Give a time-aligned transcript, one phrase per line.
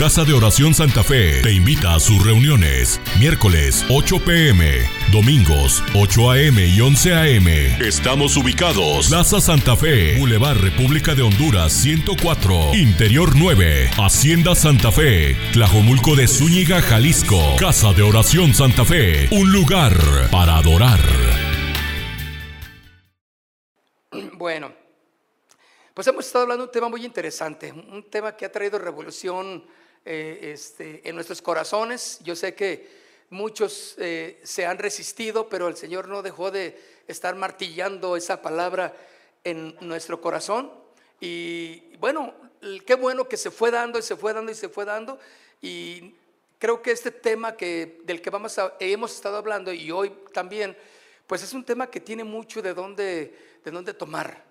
[0.00, 2.98] Casa de Oración Santa Fe te invita a sus reuniones.
[3.18, 4.78] Miércoles 8 pm,
[5.12, 7.46] domingos 8 am y 11 am.
[7.82, 9.08] Estamos ubicados.
[9.08, 16.26] Plaza Santa Fe, Boulevard República de Honduras 104, Interior 9, Hacienda Santa Fe, Tlajomulco de
[16.28, 17.56] Zúñiga, Jalisco.
[17.58, 19.92] Casa de Oración Santa Fe, un lugar
[20.30, 21.00] para adorar.
[24.32, 24.72] Bueno,
[25.92, 29.62] pues hemos estado hablando de un tema muy interesante, un tema que ha traído revolución
[30.04, 32.18] eh, este, en nuestros corazones.
[32.22, 32.88] Yo sé que
[33.28, 38.96] muchos eh, se han resistido, pero el Señor no dejó de estar martillando esa palabra
[39.44, 40.72] en nuestro corazón.
[41.20, 42.34] Y bueno,
[42.86, 45.18] qué bueno que se fue dando y se fue dando y se fue dando.
[45.60, 46.14] Y
[46.58, 50.76] creo que este tema que, del que vamos hemos estado hablando y hoy también,
[51.26, 54.44] pues es un tema que tiene mucho de dónde, de dónde tomar.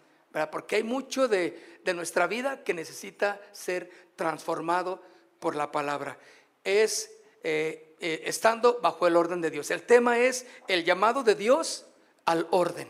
[0.51, 5.01] Porque hay mucho de, de nuestra vida que necesita ser transformado
[5.39, 6.17] por la palabra.
[6.63, 7.11] Es
[7.43, 9.71] eh, eh, estando bajo el orden de Dios.
[9.71, 11.85] El tema es el llamado de Dios
[12.25, 12.89] al orden.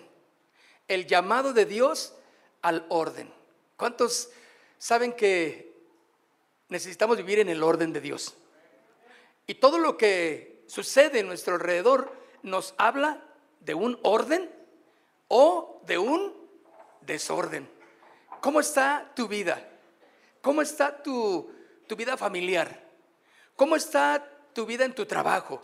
[0.87, 2.13] El llamado de Dios
[2.61, 3.31] al orden.
[3.77, 4.29] ¿Cuántos
[4.77, 5.73] saben que
[6.67, 8.35] necesitamos vivir en el orden de Dios?
[9.47, 12.13] Y todo lo que sucede en nuestro alrededor
[12.43, 13.23] nos habla
[13.61, 14.49] de un orden
[15.27, 16.35] o de un
[17.01, 17.69] desorden.
[18.41, 19.67] ¿Cómo está tu vida?
[20.41, 21.51] ¿Cómo está tu,
[21.89, 22.87] tu vida familiar?
[23.55, 24.23] ¿Cómo está
[24.53, 25.59] tu vida en tu trabajo?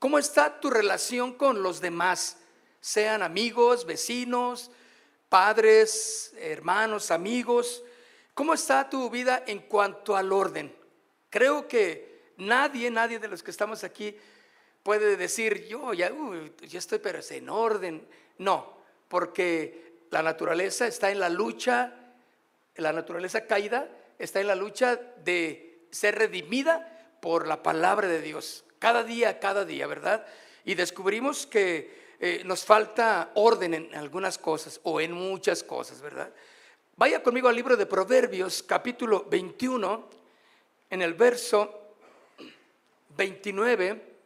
[0.00, 2.38] ¿Cómo está tu relación con los demás?
[2.80, 4.72] Sean amigos, vecinos,
[5.28, 7.84] padres, hermanos, amigos.
[8.34, 10.76] ¿Cómo está tu vida en cuanto al orden?
[11.30, 14.16] Creo que nadie, nadie de los que estamos aquí
[14.82, 16.10] puede decir, yo ya,
[16.62, 18.04] ya estoy, pero es en orden.
[18.38, 21.94] No, porque la naturaleza está en la lucha,
[22.74, 28.64] la naturaleza caída está en la lucha de ser redimida por la palabra de Dios,
[28.78, 30.26] cada día, cada día, ¿verdad?
[30.64, 36.32] Y descubrimos que eh, nos falta orden en algunas cosas o en muchas cosas, ¿verdad?
[36.96, 40.08] Vaya conmigo al libro de Proverbios, capítulo 21,
[40.90, 41.94] en el verso
[43.16, 44.16] 29.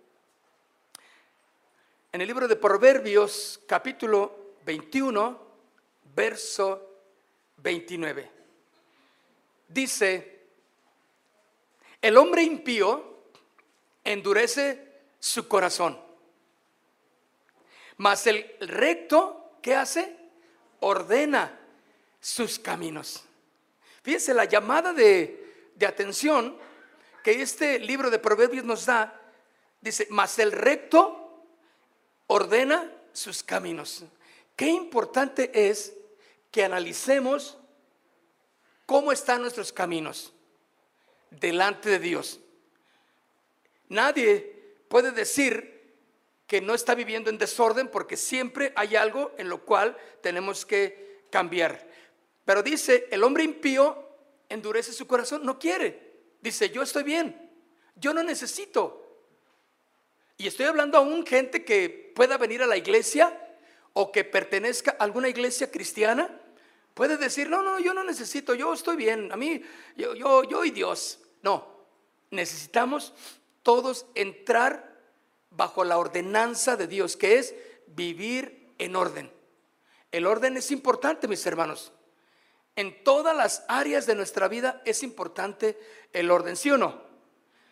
[2.12, 5.40] En el libro de Proverbios, capítulo 21,
[6.14, 6.98] verso
[7.58, 8.39] 29
[9.70, 10.46] dice,
[12.02, 13.24] el hombre impío
[14.04, 15.98] endurece su corazón,
[17.96, 20.16] mas el recto, ¿qué hace?
[20.80, 21.58] Ordena
[22.20, 23.24] sus caminos.
[24.02, 26.56] Fíjense la llamada de, de atención
[27.22, 29.20] que este libro de Proverbios nos da,
[29.80, 31.44] dice, mas el recto
[32.26, 34.04] ordena sus caminos.
[34.56, 35.94] Qué importante es
[36.50, 37.59] que analicemos
[38.90, 40.32] ¿Cómo están nuestros caminos
[41.30, 42.40] delante de Dios?
[43.88, 45.94] Nadie puede decir
[46.48, 51.22] que no está viviendo en desorden porque siempre hay algo en lo cual tenemos que
[51.30, 51.86] cambiar.
[52.44, 53.96] Pero dice, el hombre impío
[54.48, 56.24] endurece su corazón, no quiere.
[56.40, 57.48] Dice, yo estoy bien,
[57.94, 59.22] yo no necesito.
[60.36, 63.38] Y estoy hablando a un gente que pueda venir a la iglesia
[63.92, 66.39] o que pertenezca a alguna iglesia cristiana
[67.00, 69.62] Puede decir, no, no, yo no necesito, yo estoy bien, a mí,
[69.96, 71.18] yo, yo, yo y Dios.
[71.40, 71.66] No,
[72.30, 73.14] necesitamos
[73.62, 75.00] todos entrar
[75.48, 77.54] bajo la ordenanza de Dios, que es
[77.86, 79.32] vivir en orden.
[80.12, 81.90] El orden es importante, mis hermanos.
[82.76, 85.78] En todas las áreas de nuestra vida es importante
[86.12, 87.00] el orden, ¿sí o no?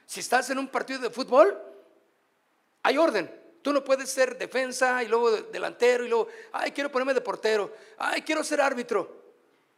[0.06, 1.55] Si estás en un partido de fútbol,
[2.83, 3.31] hay orden.
[3.61, 7.71] Tú no puedes ser defensa y luego delantero y luego, ay, quiero ponerme de portero,
[7.99, 9.18] ay, quiero ser árbitro.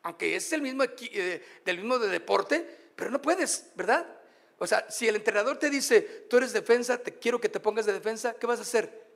[0.02, 2.66] Aunque es el mismo eh, del mismo de deporte,
[2.96, 4.06] pero no puedes, ¿verdad?
[4.58, 7.86] O sea, si el entrenador te dice, tú eres defensa, te quiero que te pongas
[7.86, 9.08] de defensa, ¿qué vas a hacer?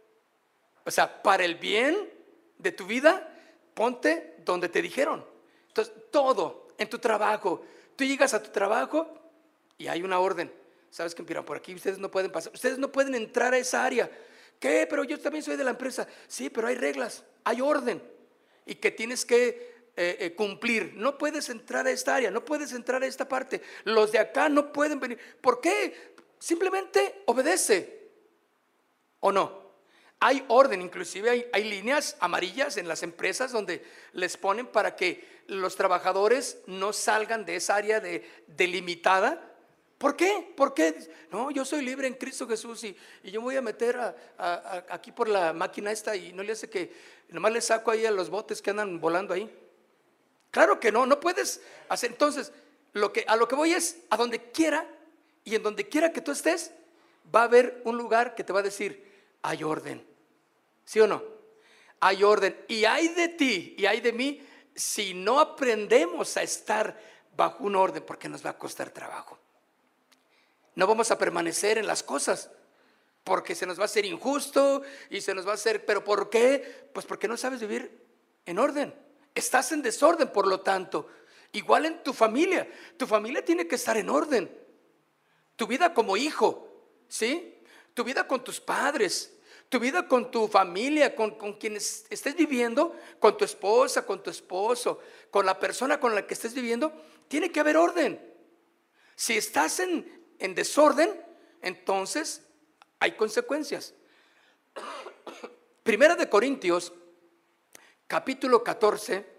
[0.84, 2.10] O sea, para el bien
[2.58, 3.30] de tu vida,
[3.74, 5.24] ponte donde te dijeron.
[5.68, 7.64] Entonces, todo en tu trabajo,
[7.96, 9.06] tú llegas a tu trabajo
[9.76, 10.52] y hay una orden.
[10.90, 12.52] ¿Sabes que miran por aquí ustedes no pueden pasar?
[12.54, 14.10] Ustedes no pueden entrar a esa área.
[14.60, 14.86] ¿Qué?
[14.88, 16.06] Pero yo también soy de la empresa.
[16.28, 18.02] Sí, pero hay reglas, hay orden.
[18.64, 20.92] Y que tienes que eh, eh, cumplir.
[20.96, 23.62] No puedes entrar a esta área, no puedes entrar a esta parte.
[23.84, 25.18] Los de acá no pueden venir.
[25.40, 26.14] ¿Por qué?
[26.38, 28.10] Simplemente obedece.
[29.20, 29.64] ¿O no?
[30.20, 35.42] Hay orden, inclusive hay, hay, líneas amarillas en las empresas donde les ponen para que
[35.48, 39.54] los trabajadores no salgan de esa área de, delimitada
[39.98, 40.52] ¿Por qué?
[40.54, 40.94] ¿Por qué?
[41.30, 43.98] No, yo soy libre en Cristo Jesús y, y yo voy a meter
[44.90, 46.92] aquí por la máquina esta y no le hace que,
[47.30, 49.50] nomás le saco ahí a los botes que andan volando ahí.
[50.54, 52.12] Claro que no, no puedes hacer.
[52.12, 52.52] Entonces,
[52.92, 54.86] lo que, a lo que voy es, a donde quiera
[55.44, 56.70] Y en donde quiera que tú estés,
[57.34, 59.04] va a haber un lugar que te va a decir,
[59.42, 60.06] hay orden.
[60.84, 61.24] ¿Sí o no?
[61.98, 62.56] Hay orden.
[62.68, 64.46] Y hay de ti y hay de mí
[64.76, 67.00] si no aprendemos a estar
[67.36, 69.36] bajo un orden, porque nos va a costar trabajo.
[70.76, 72.48] No vamos a permanecer en las cosas,
[73.24, 76.30] porque se nos va a hacer injusto y se nos va a hacer, pero ¿por
[76.30, 76.88] qué?
[76.92, 78.00] Pues porque no sabes vivir
[78.46, 79.03] en orden.
[79.34, 81.08] Estás en desorden, por lo tanto.
[81.52, 82.68] Igual en tu familia.
[82.96, 84.50] Tu familia tiene que estar en orden.
[85.56, 86.68] Tu vida como hijo,
[87.08, 87.54] ¿sí?
[87.94, 89.34] Tu vida con tus padres,
[89.68, 95.00] tu vida con tu familia, con, quienes estés viviendo, con tu esposa, con tu esposo,
[95.30, 96.92] con la persona con la que estés viviendo,
[97.28, 98.20] tiene que haber orden.
[99.14, 101.20] Si estás en, en desorden,
[101.62, 102.42] entonces
[102.98, 103.94] hay consecuencias.
[105.84, 106.92] Primera de Corintios,
[108.06, 109.34] capítulo 14.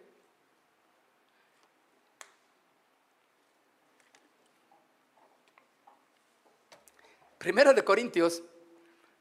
[7.38, 8.42] Primera de Corintios,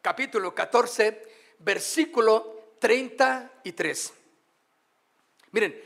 [0.00, 4.12] capítulo 14, versículo 33.
[5.52, 5.82] Miren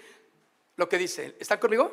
[0.76, 1.36] lo que dice.
[1.40, 1.90] ¿Están conmigo?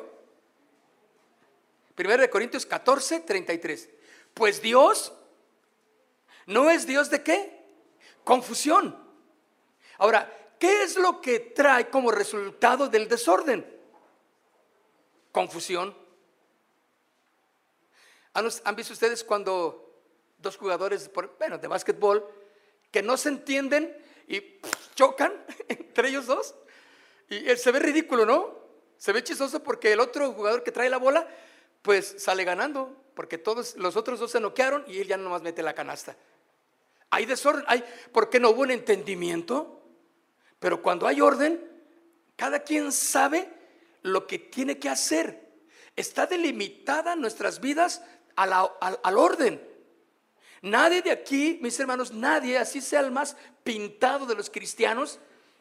[1.96, 3.88] Primera de Corintios 14, 33.
[4.34, 5.12] Pues Dios
[6.46, 7.64] no es Dios de qué?
[8.22, 8.96] Confusión.
[9.98, 13.66] Ahora, ¿qué es lo que trae como resultado del desorden?
[15.32, 15.96] Confusión.
[18.32, 20.02] ¿Han, visto ustedes cuando
[20.38, 22.26] dos jugadores bueno, de básquetbol
[22.90, 23.96] que no se entienden
[24.28, 24.60] y
[24.94, 25.32] chocan
[25.68, 26.54] entre ellos dos.
[27.28, 28.58] Y se ve ridículo, ¿no?
[28.98, 31.28] Se ve chistoso porque el otro jugador que trae la bola,
[31.82, 35.62] pues sale ganando, porque todos los otros dos se noquearon y él ya nomás mete
[35.62, 36.16] la canasta.
[37.10, 39.75] Hay desorden, hay, porque no hubo un entendimiento,
[40.58, 41.60] pero cuando hay orden,
[42.36, 43.48] cada quien sabe
[44.02, 45.46] lo que tiene que hacer.
[45.94, 48.02] Está delimitada nuestras vidas
[48.36, 49.60] al orden.
[50.62, 55.18] Nadie de aquí, mis hermanos, nadie, así sea el más pintado de los cristianos,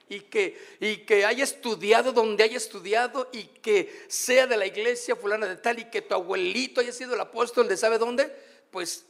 [0.07, 5.15] y que, y que haya estudiado donde haya estudiado y que sea de la iglesia
[5.15, 8.31] fulana de tal y que tu abuelito haya sido el apóstol de sabe dónde,
[8.71, 9.05] pues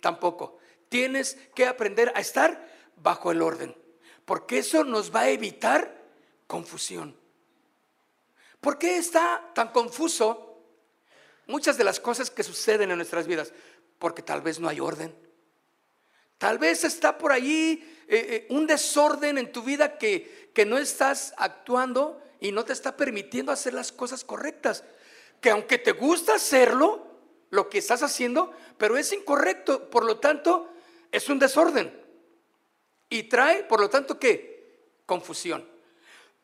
[0.00, 0.58] tampoco.
[0.88, 3.76] Tienes que aprender a estar bajo el orden,
[4.28, 5.90] porque eso nos va a evitar
[6.46, 7.16] confusión.
[8.60, 10.66] ¿Por qué está tan confuso
[11.46, 13.54] muchas de las cosas que suceden en nuestras vidas?
[13.98, 15.16] Porque tal vez no hay orden.
[16.36, 20.76] Tal vez está por ahí eh, eh, un desorden en tu vida que, que no
[20.76, 24.84] estás actuando y no te está permitiendo hacer las cosas correctas.
[25.40, 27.06] Que aunque te gusta hacerlo,
[27.48, 30.70] lo que estás haciendo, pero es incorrecto, por lo tanto,
[31.12, 31.97] es un desorden.
[33.08, 34.92] Y trae, por lo tanto, ¿qué?
[35.06, 35.66] Confusión.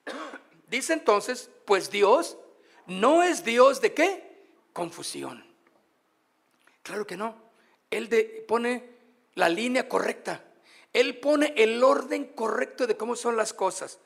[0.68, 2.36] Dice entonces, pues Dios
[2.86, 4.48] no es Dios de qué?
[4.72, 5.44] Confusión.
[6.82, 7.34] Claro que no.
[7.90, 8.90] Él pone
[9.34, 10.44] la línea correcta.
[10.92, 13.98] Él pone el orden correcto de cómo son las cosas.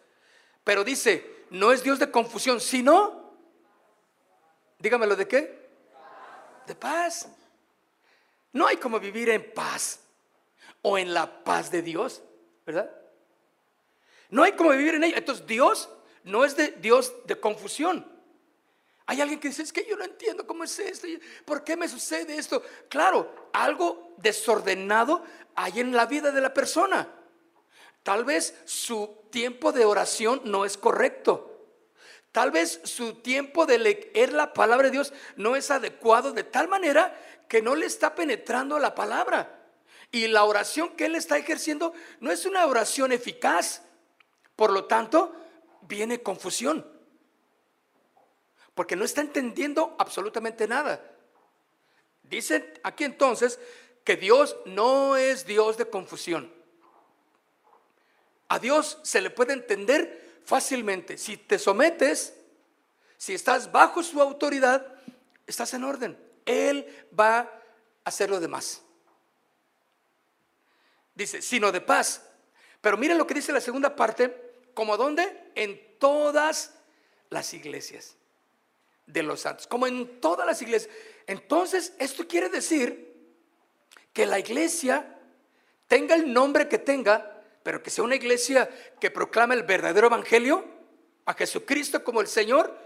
[0.64, 3.32] Pero dice, no es Dios de confusión, sino,
[4.78, 5.68] dígamelo de qué?
[6.66, 7.28] De paz.
[8.52, 10.00] No hay como vivir en paz
[10.82, 12.22] o en la paz de Dios,
[12.68, 12.90] ¿verdad?
[14.28, 15.16] No hay como vivir en ella.
[15.16, 15.88] Entonces Dios
[16.22, 18.06] no es de Dios de confusión.
[19.06, 21.06] Hay alguien que dice, es que yo no entiendo cómo es esto,
[21.46, 22.62] ¿por qué me sucede esto?
[22.90, 27.08] Claro, algo desordenado hay en la vida de la persona.
[28.02, 31.64] Tal vez su tiempo de oración no es correcto.
[32.32, 36.68] Tal vez su tiempo de leer la palabra de Dios no es adecuado de tal
[36.68, 39.57] manera que no le está penetrando la palabra.
[40.10, 43.82] Y la oración que él está ejerciendo no es una oración eficaz.
[44.56, 45.34] Por lo tanto,
[45.82, 46.98] viene confusión
[48.78, 51.04] porque no está entendiendo absolutamente nada.
[52.22, 53.58] Dice aquí entonces
[54.04, 56.54] que Dios no es Dios de confusión.
[58.46, 61.18] A Dios se le puede entender fácilmente.
[61.18, 62.34] Si te sometes,
[63.16, 64.86] si estás bajo su autoridad,
[65.44, 66.16] estás en orden.
[66.46, 66.86] Él
[67.18, 67.50] va a
[68.04, 68.84] hacer lo demás.
[71.18, 72.22] Dice, sino de paz.
[72.80, 75.50] Pero miren lo que dice la segunda parte, como dónde?
[75.56, 76.74] En todas
[77.28, 78.14] las iglesias
[79.04, 80.94] de los santos, como en todas las iglesias.
[81.26, 83.16] Entonces, esto quiere decir
[84.12, 85.18] que la iglesia
[85.88, 88.70] tenga el nombre que tenga, pero que sea una iglesia
[89.00, 90.64] que proclama el verdadero evangelio,
[91.24, 92.78] a Jesucristo como el Señor.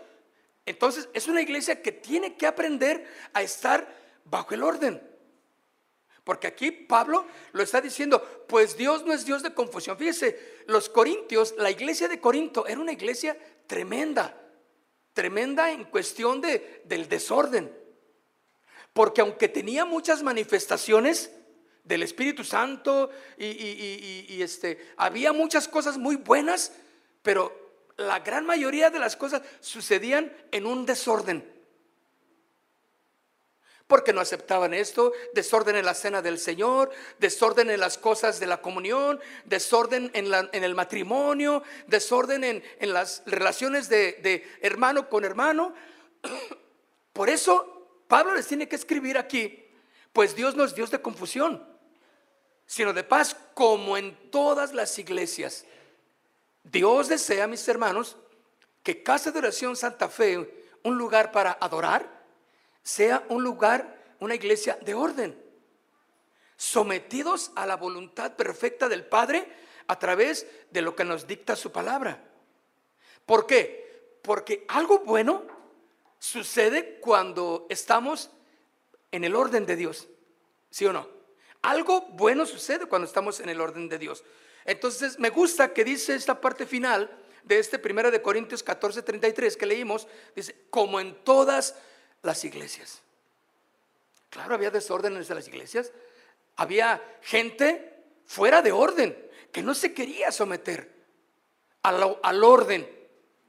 [0.64, 5.11] Entonces, es una iglesia que tiene que aprender a estar bajo el orden.
[6.24, 9.98] Porque aquí Pablo lo está diciendo, pues Dios no es Dios de confusión.
[9.98, 13.36] Fíjese, los corintios, la iglesia de Corinto era una iglesia
[13.66, 14.38] tremenda
[15.12, 17.72] tremenda en cuestión de, del desorden.
[18.92, 21.30] Porque aunque tenía muchas manifestaciones
[21.84, 26.72] del Espíritu Santo y, este, había muchas cosas muy buenas,
[27.22, 27.60] pero
[27.96, 31.50] la gran mayoría de las cosas sucedían en un desorden
[33.92, 38.46] porque no aceptaban esto, desorden en la cena del Señor, desorden en las cosas de
[38.46, 45.74] la comunión, desorden en, el matrimonio, desorden en, las relaciones de, de hermano con hermano.
[47.12, 49.62] Por eso Pablo les tiene que escribir aquí,
[50.14, 51.62] pues Dios no es Dios de confusión,
[52.64, 55.66] sino de paz, como en todas las iglesias.
[56.64, 58.16] Dios desea, mis hermanos,
[58.82, 62.21] que Casa de Oración Santa Fe, un lugar para adorar,
[62.82, 65.40] sea un lugar, una iglesia de orden,
[66.56, 69.48] sometidos a la voluntad perfecta del Padre
[69.86, 72.22] a través de lo que nos dicta su palabra.
[73.26, 74.18] ¿Por qué?
[74.22, 75.44] Porque algo bueno
[76.18, 78.30] sucede cuando estamos
[79.10, 80.08] en el orden de Dios,
[80.70, 81.08] ¿sí o no?
[81.62, 84.24] Algo bueno sucede cuando estamos en el orden de Dios.
[84.64, 87.10] Entonces, me gusta que dice esta parte final
[87.44, 91.76] de este primero de Corintios 14, 33 que leímos, dice, como en todas
[92.22, 93.02] las iglesias.
[94.30, 95.92] Claro, había desórdenes en las iglesias.
[96.56, 99.16] Había gente fuera de orden
[99.52, 100.90] que no se quería someter
[101.82, 102.88] al, al orden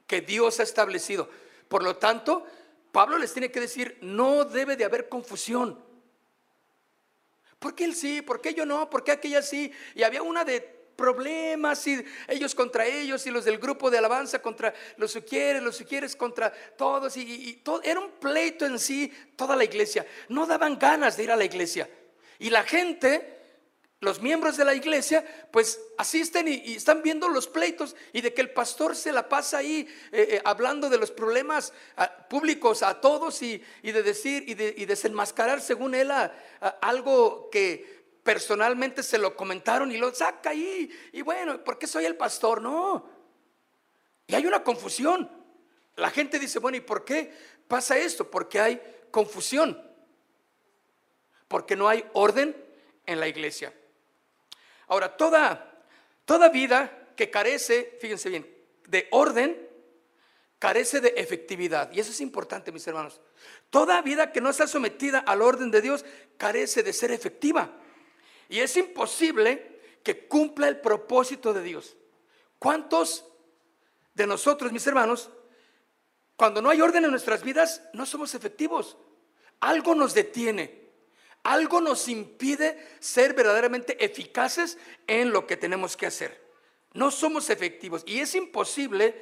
[0.06, 1.28] que Dios ha establecido.
[1.68, 2.46] Por lo tanto,
[2.92, 5.82] Pablo les tiene que decir, no debe de haber confusión.
[7.58, 8.20] ¿Por qué él sí?
[8.20, 8.90] ¿Por qué yo no?
[8.90, 9.72] ¿Por qué aquella sí?
[9.94, 14.40] Y había una de problemas y ellos contra ellos y los del grupo de alabanza
[14.40, 19.56] contra los quieres los quieres contra todos y, todo, era un pleito en sí toda
[19.56, 20.06] la iglesia.
[20.28, 21.88] No daban ganas de ir a la iglesia.
[22.38, 23.38] Y la gente,
[24.00, 28.40] los miembros de la iglesia, pues asisten y, están viendo los pleitos y de que
[28.40, 33.00] el pastor se la pasa ahí eh, eh, hablando de los problemas ah, públicos a
[33.00, 36.10] todos y, de decir y de desenmascarar según él
[36.80, 40.90] algo que personalmente se lo comentaron y lo saca ahí.
[41.12, 42.60] Y bueno, ¿por qué soy el pastor?
[42.60, 43.08] No.
[44.26, 45.30] Y hay una confusión.
[45.96, 47.32] La gente dice, bueno, ¿y por qué
[47.68, 48.28] pasa esto?
[48.28, 49.80] Porque hay confusión.
[51.46, 52.56] Porque no hay orden
[53.06, 53.72] en la iglesia.
[54.88, 55.82] Ahora, toda,
[56.24, 58.50] toda vida que carece, fíjense bien,
[58.88, 59.68] de orden,
[60.58, 61.92] carece de efectividad.
[61.92, 63.20] Y eso es importante, mis hermanos.
[63.68, 66.06] Toda vida que no está sometida al orden de Dios
[66.38, 67.80] carece de ser efectiva.
[68.54, 71.96] Y es imposible que cumpla el propósito de Dios.
[72.60, 73.24] ¿Cuántos
[74.14, 75.28] de nosotros, mis hermanos,
[76.36, 78.96] cuando no hay orden en nuestras vidas, no somos efectivos?
[79.58, 80.88] Algo nos detiene.
[81.42, 86.40] Algo nos impide ser verdaderamente eficaces en lo que tenemos que hacer.
[86.92, 89.20] No somos efectivos y es imposible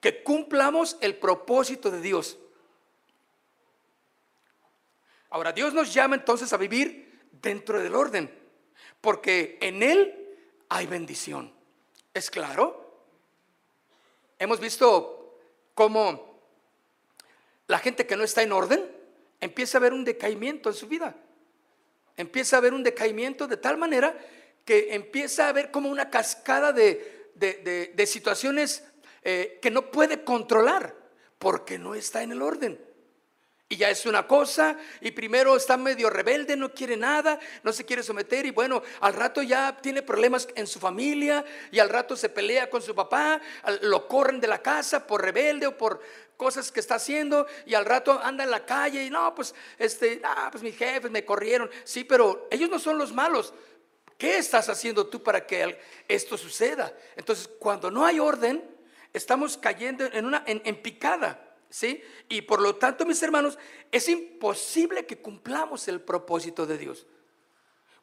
[0.00, 2.38] que cumplamos el propósito de Dios.
[5.28, 7.09] Ahora, Dios nos llama entonces a vivir
[7.42, 8.30] dentro del orden,
[9.00, 10.36] porque en Él
[10.68, 11.52] hay bendición.
[12.12, 13.04] ¿Es claro?
[14.38, 15.38] Hemos visto
[15.74, 16.40] cómo
[17.66, 18.90] la gente que no está en orden
[19.40, 21.16] empieza a ver un decaimiento en su vida.
[22.16, 24.16] Empieza a ver un decaimiento de tal manera
[24.64, 28.84] que empieza a ver como una cascada de, situaciones
[29.22, 30.94] eh, que no puede controlar
[31.38, 32.89] porque no está en el orden.
[33.72, 37.84] Y ya es una cosa, y primero está medio rebelde, no quiere nada, no se
[37.84, 42.16] quiere someter, y bueno, al rato ya tiene problemas en su familia, y al rato
[42.16, 43.40] se pelea con su papá,
[43.82, 46.00] lo corren de la casa por rebelde o por
[46.36, 50.20] cosas que está haciendo, y al rato anda en la calle, y no, pues, este,
[50.24, 53.54] ah, pues mis jefes me corrieron, sí, pero ellos no son los malos.
[54.18, 56.92] ¿Qué estás haciendo tú para que esto suceda?
[57.14, 58.68] Entonces, cuando no hay orden,
[59.12, 61.49] estamos cayendo en una en picada.
[61.70, 62.02] ¿Sí?
[62.28, 63.58] Y por lo tanto, mis hermanos,
[63.90, 67.06] es imposible que cumplamos el propósito de Dios.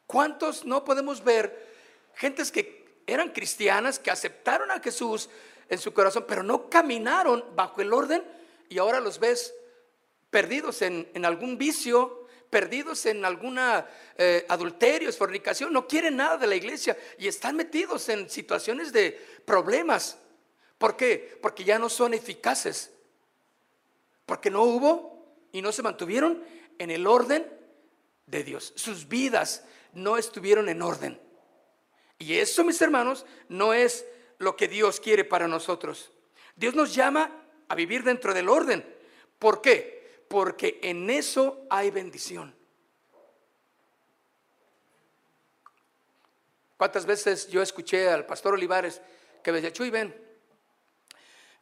[0.06, 1.68] ¿Cuántos no podemos ver
[2.14, 5.30] gentes que eran cristianas, que aceptaron a Jesús
[5.68, 8.24] en su corazón, pero no caminaron bajo el orden
[8.68, 9.54] y ahora los ves
[10.30, 16.56] perdidos en, algún vicio, perdidos en alguna eh, adulterio, fornicación, no quieren nada de la
[16.56, 19.12] iglesia y están metidos en situaciones de
[19.44, 20.18] problemas.
[20.76, 21.38] ¿Por qué?
[21.40, 22.92] Porque ya no son eficaces
[24.28, 26.44] porque no hubo y no se mantuvieron
[26.78, 27.50] en el orden
[28.26, 28.74] de Dios.
[28.76, 31.18] Sus vidas no estuvieron en orden.
[32.18, 34.04] Y eso, mis hermanos, no es
[34.36, 36.12] lo que Dios quiere para nosotros.
[36.56, 38.84] Dios nos llama a vivir dentro del orden.
[39.38, 40.26] ¿Por qué?
[40.28, 42.54] Porque en eso hay bendición.
[46.76, 49.00] ¿Cuántas veces yo escuché al pastor Olivares
[49.42, 50.14] que me decía, Chuy, ven,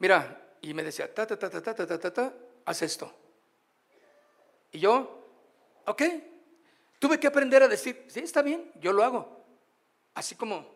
[0.01, 2.35] mira, y me decía, ta, ta, ta, ta, ta, ta, ta, ta,
[2.67, 3.13] haz esto.
[4.73, 5.17] Y yo
[5.87, 6.03] ¿Ok?
[6.99, 9.45] Tuve que aprender a decir, sí, está bien, yo lo hago.
[10.15, 10.67] Así como,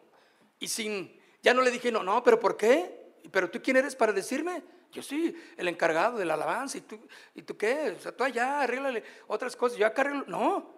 [0.59, 3.14] y sin, ya no le dije, no, no, pero ¿por qué?
[3.30, 4.62] ¿Pero tú quién eres para decirme?
[4.92, 6.78] Yo soy el encargado de la alabanza.
[6.78, 7.00] ¿Y tú,
[7.35, 7.94] ¿y tú qué?
[7.97, 9.78] O sea, tú allá, arréglale otras cosas.
[9.78, 10.25] Yo acá arreglo.
[10.26, 10.75] No.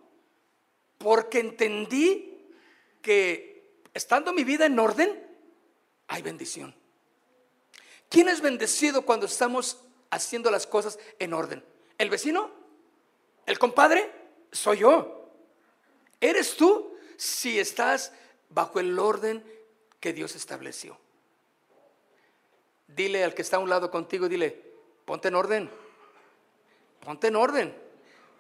[0.99, 2.47] Porque entendí
[3.01, 5.27] que estando mi vida en orden,
[6.09, 6.75] hay bendición.
[8.09, 11.65] ¿Quién es bendecido cuando estamos haciendo las cosas en orden?
[11.99, 12.51] ¿El vecino?
[13.47, 14.11] ¿El compadre?
[14.53, 15.29] Soy yo.
[16.21, 18.13] ¿Eres tú si estás
[18.51, 19.45] bajo el orden
[19.99, 20.97] que Dios estableció?
[22.87, 24.51] Dile al que está a un lado contigo, dile,
[25.05, 25.71] ponte en orden.
[27.01, 27.75] Ponte en orden.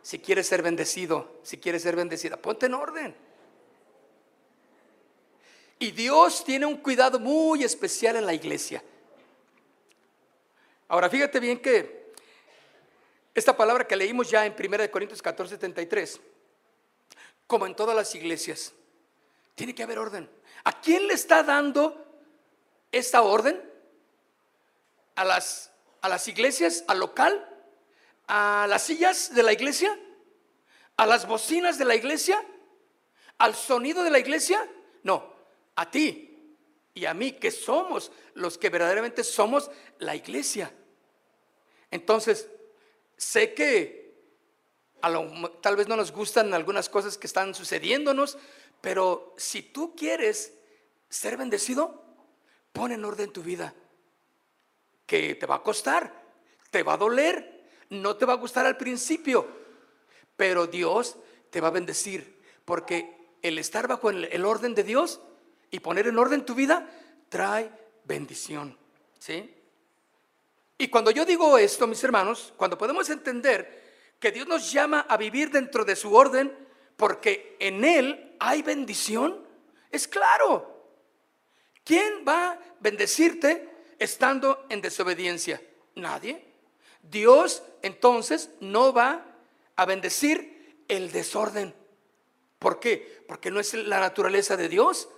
[0.02, 3.16] Si quieres ser bendecido, si quieres ser bendecida, ponte en orden.
[5.78, 8.84] Y Dios tiene un cuidado muy especial en la iglesia.
[10.92, 12.12] Ahora, fíjate bien que
[13.34, 16.20] esta palabra que leímos ya en 1 Corintios 14, 73,
[17.46, 18.74] como en todas las iglesias,
[19.54, 20.28] tiene que haber orden.
[20.64, 22.04] ¿A quién le está dando
[22.92, 23.72] esta orden?
[25.14, 27.48] a las, a las iglesias, al local,
[28.26, 29.98] a las sillas de la iglesia,
[30.96, 32.44] a las bocinas de la iglesia,
[33.38, 34.68] al sonido de la iglesia.
[35.02, 35.32] No,
[35.76, 36.28] a ti
[36.94, 40.72] y a mí, que somos los que verdaderamente somos la iglesia.
[41.92, 42.48] Entonces,
[43.16, 44.02] sé que
[45.60, 48.38] tal vez no nos gustan algunas cosas que están sucediéndonos,
[48.80, 50.54] pero si tú quieres
[51.08, 52.02] ser bendecido,
[52.72, 53.74] pon en orden tu vida
[55.06, 56.12] que te va a costar,
[56.70, 59.46] te va a doler, no te va a gustar al principio,
[60.36, 61.16] pero Dios
[61.50, 65.20] te va a bendecir, porque el estar bajo el, orden de Dios
[65.70, 66.88] y poner en orden tu vida
[67.28, 67.70] trae
[68.04, 68.78] bendición,
[69.18, 69.61] ¿sí?
[70.82, 75.16] Y cuando yo digo esto, mis hermanos, cuando podemos entender que Dios nos llama a
[75.16, 76.52] vivir dentro de su orden,
[76.96, 79.46] porque en Él hay bendición,
[79.92, 80.90] es claro.
[81.84, 85.62] ¿Quién va a bendecirte estando en desobediencia?
[85.94, 86.44] Nadie.
[87.00, 89.24] Dios entonces no va
[89.76, 91.72] a bendecir el desorden.
[92.58, 93.22] ¿Por qué?
[93.28, 95.08] Porque no es la naturaleza de Dios.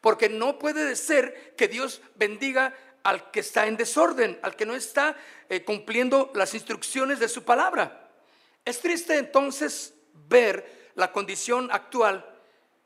[0.00, 4.74] Porque no puede ser que Dios bendiga al que está en desorden, al que no
[4.74, 5.16] está
[5.48, 8.08] eh, cumpliendo las instrucciones de su palabra.
[8.64, 9.94] Es triste entonces
[10.28, 12.26] ver la condición actual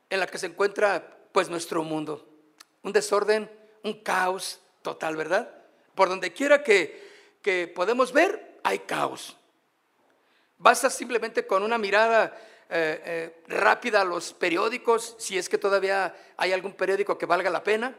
[0.09, 2.27] en la que se encuentra pues nuestro mundo.
[2.83, 3.49] Un desorden
[3.85, 5.49] un caos total, ¿verdad?
[5.93, 9.37] Por donde quiera que, que podemos ver, hay caos.
[10.57, 12.35] Basta simplemente con una mirada
[12.67, 17.51] eh, eh, rápida a los periódicos, si es que todavía hay algún periódico que valga
[17.51, 17.95] la pena,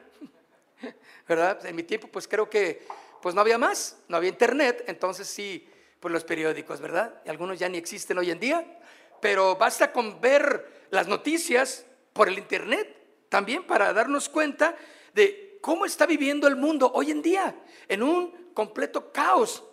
[1.29, 1.65] ¿verdad?
[1.67, 2.87] En mi tiempo, pues creo que
[3.23, 5.69] pues no había más, no había internet, entonces sí,
[6.01, 7.21] pues los periódicos, ¿verdad?
[7.25, 8.79] Y algunos ya ni existen hoy en día,
[9.21, 12.97] pero basta con ver las noticias por el internet
[13.29, 14.77] también para darnos cuenta
[15.15, 17.57] de cómo está viviendo el mundo hoy en día,
[17.89, 19.65] en un completo caos,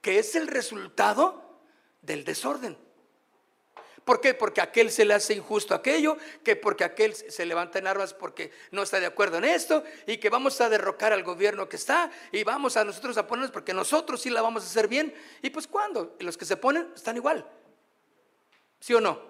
[0.00, 1.60] que es el resultado
[2.02, 2.76] del desorden.
[4.04, 4.34] ¿Por qué?
[4.34, 8.14] Porque a aquel se le hace injusto aquello, que porque aquel se levanta en armas
[8.14, 11.76] porque no está de acuerdo en esto, y que vamos a derrocar al gobierno que
[11.76, 15.14] está, y vamos a nosotros a ponernos porque nosotros sí la vamos a hacer bien.
[15.40, 17.46] Y pues cuando los que se ponen están igual.
[18.80, 19.20] ¿Sí o no?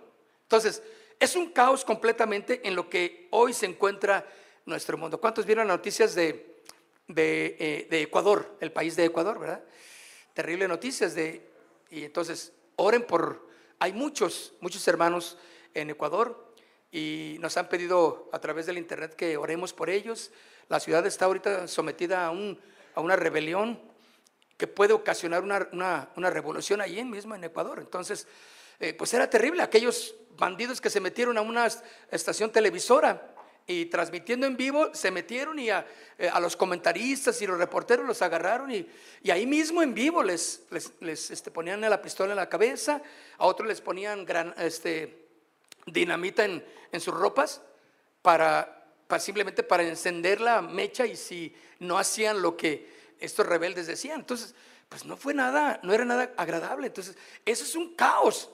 [0.44, 0.82] Entonces,
[1.20, 4.26] es un caos completamente en lo que hoy se encuentra
[4.64, 5.20] nuestro mundo.
[5.20, 6.62] ¿Cuántos vieron noticias de,
[7.08, 9.62] eh, de, Ecuador, el país de Ecuador, verdad?
[10.34, 11.48] Terrible noticias de...
[11.90, 13.51] Y entonces, oren por...
[13.82, 15.36] Hay muchos, muchos hermanos
[15.74, 16.54] en Ecuador
[16.92, 20.30] y nos han pedido a través del internet que oremos por ellos.
[20.68, 22.60] La ciudad está ahorita sometida a, un,
[22.94, 23.82] a una rebelión
[24.56, 25.68] que puede ocasionar una,
[26.14, 27.80] una, revolución allí mismo en Ecuador.
[27.80, 28.28] Entonces,
[28.78, 31.66] eh, pues era terrible aquellos bandidos que se metieron a una
[32.12, 33.34] estación televisora
[33.66, 35.86] y transmitiendo en vivo, se metieron y a,
[36.18, 38.86] eh, los comentaristas y los reporteros los agarraron y,
[39.30, 40.62] ahí mismo en vivo les,
[41.00, 43.02] este, ponían la pistola en la cabeza,
[43.38, 44.26] a otros les ponían
[44.58, 45.26] este,
[45.86, 46.62] dinamita en,
[47.00, 47.62] sus ropas
[48.20, 53.86] para, para, simplemente para encender la mecha y si no hacían lo que estos rebeldes
[53.86, 54.20] decían.
[54.20, 54.54] Entonces,
[54.88, 56.88] pues no fue nada, no era nada agradable.
[56.88, 58.50] Entonces, eso es un caos.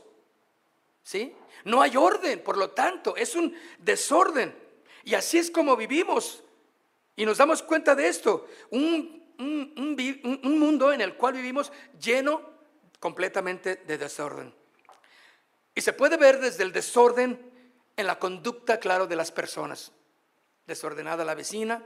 [1.03, 1.35] ¿Sí?
[1.64, 4.55] No hay orden, por lo tanto, es un desorden.
[5.09, 6.44] Y así es como vivimos.
[7.16, 8.47] Y nos damos cuenta de esto.
[8.68, 12.42] Un, mundo en el cual vivimos lleno
[13.01, 14.55] completamente de desorden.
[15.75, 17.40] Y se puede ver desde el desorden
[17.97, 19.92] en la conducta, claro, de las personas.
[20.66, 21.83] Desordenada la vecina,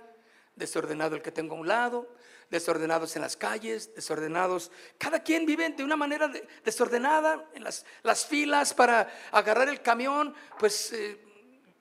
[0.56, 2.12] desordenado el que tengo a un lado,
[2.50, 4.72] desordenados en las calles, desordenados.
[4.98, 6.28] Cada quien vive de una manera
[6.64, 11.31] desordenada en las, las, filas para agarrar el camión, pues eh,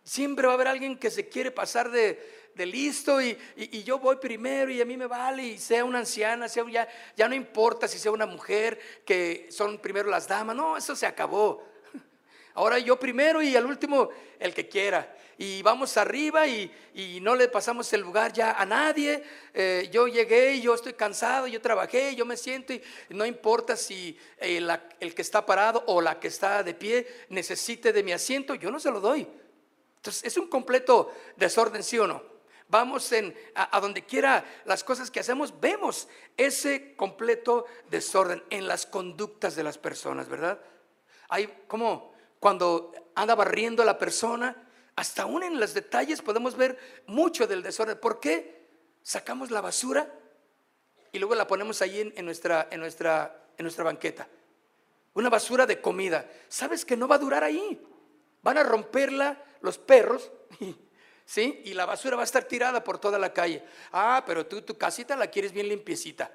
[0.04, 4.18] siempre va a haber alguien que se quiere pasar de, listo y, y, yo voy
[4.18, 6.88] primero y a mí me vale y sea una anciana, sea ya,
[7.18, 11.08] ya no importa si sea una mujer, que son primero las damas, no, eso se
[11.08, 11.64] acabó.
[12.54, 15.16] Ahora yo primero y al último el que quiera.
[15.40, 19.24] Y vamos arriba y, y no le pasamos el lugar ya a nadie.
[19.56, 24.16] Eh, yo llegué, yo estoy cansado, yo trabajé, yo me siento y no importa si
[24.38, 28.54] el, el que está parado o la que está de pie necesite de mi asiento,
[28.54, 29.28] yo no se lo doy.
[30.02, 32.24] Entonces es un completo desorden, ¿sí o no?
[32.68, 38.88] Vamos en, a, donde quiera las cosas que hacemos, vemos ese completo desorden en las
[38.88, 40.60] conductas de las personas, ¿verdad?
[41.30, 47.46] Hay como cuando anda barriendo la persona, hasta aún en los detalles podemos ver mucho
[47.46, 48.00] del desorden.
[48.00, 48.70] ¿Por qué?
[49.04, 50.12] Sacamos la basura
[51.12, 54.28] y luego la ponemos ahí en, nuestra, en, nuestra, en nuestra banqueta.
[55.14, 56.28] Una basura de comida.
[56.48, 57.80] ¿Sabes que no va a durar ahí?
[58.42, 60.32] Van a romperla los perros.
[61.26, 61.62] ¿Sí?
[61.66, 63.64] Y la basura va a estar tirada por toda la calle.
[63.92, 66.30] Ah, pero tú tu casita la quieres bien limpiecita.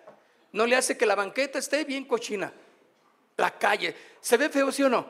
[0.52, 2.52] No le hace que la banqueta esté bien cochina.
[3.36, 3.94] La calle.
[4.20, 5.06] ¿Se ve feo, sí o no?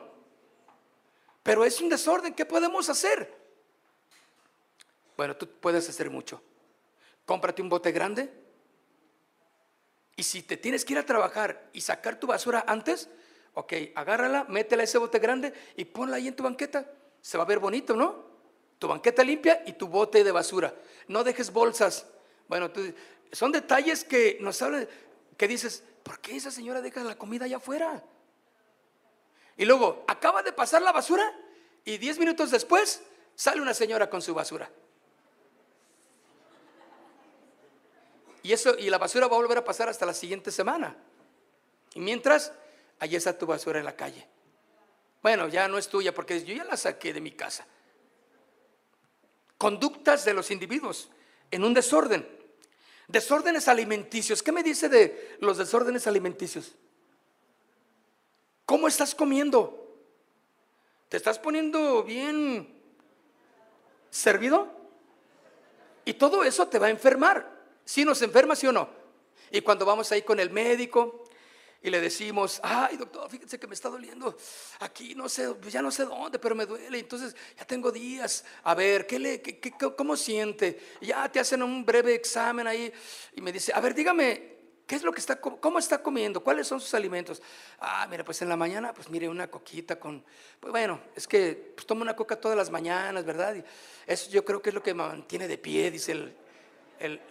[1.41, 3.33] Pero es un desorden, ¿qué podemos hacer?
[5.15, 6.41] Bueno, tú puedes hacer mucho.
[7.25, 8.29] Cómprate un bote grande.
[10.17, 13.09] Y si te tienes que ir a trabajar y sacar tu basura antes,
[13.53, 16.91] ok, agárrala, métela a ese bote grande y ponla ahí en tu banqueta.
[17.21, 18.25] Se va a ver bonito, ¿no?
[18.79, 20.73] Tu banqueta limpia y tu bote de basura.
[21.07, 22.05] No dejes bolsas.
[22.47, 22.71] Bueno,
[23.31, 24.87] son detalles que nos hablan,
[25.35, 28.03] que dices, ¿por qué esa señora deja la comida allá afuera?
[29.57, 31.33] Y luego acaba de pasar la basura
[31.83, 33.01] y diez minutos después
[33.35, 34.69] sale una señora con su basura.
[38.43, 40.95] Y eso y la basura va a volver a pasar hasta la siguiente semana.
[41.93, 42.53] Y mientras,
[42.99, 44.27] allí está tu basura en la calle.
[45.21, 47.65] Bueno, ya no es tuya porque yo ya la saqué de mi casa.
[49.57, 51.09] Conductas de los individuos
[51.51, 52.27] en un desorden.
[53.07, 54.43] Desórdenes alimenticios.
[54.43, 56.73] ¿Qué me dice de los desórdenes alimenticios?
[58.65, 59.97] ¿Cómo estás comiendo?
[61.09, 62.81] ¿Te estás poniendo bien
[64.09, 64.67] servido?
[66.03, 67.49] Y todo eso te va a enfermar.
[67.85, 68.89] Si nos enferma, sí o no.
[69.51, 71.23] Y cuando vamos ahí con el médico
[71.81, 74.35] y le decimos, ay doctor, fíjense que me está doliendo
[74.79, 76.99] aquí, no sé, pues ya no sé dónde, pero me duele.
[76.99, 80.79] Entonces ya tengo días, a ver, ¿qué le, qué, ¿cómo siente?
[81.01, 82.91] ya te hacen un breve examen ahí
[83.35, 86.41] y me dice, a ver, dígame, ¿Qué es lo que está, cómo está comiendo?
[86.41, 87.41] ¿Cuáles son sus alimentos?
[87.77, 90.23] Ah, mira, pues en la mañana, pues mire, una coquita con,
[90.61, 93.55] pues bueno, es que pues, toma una coca todas las mañanas, ¿verdad?
[93.55, 93.63] Y
[94.09, 96.33] eso yo creo que es lo que mantiene de pie, dice el,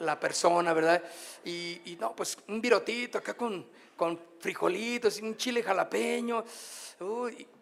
[0.01, 1.03] la persona, ¿verdad?
[1.45, 6.45] Y, no, pues un virotito acá con, con frijolitos, un chile jalapeño.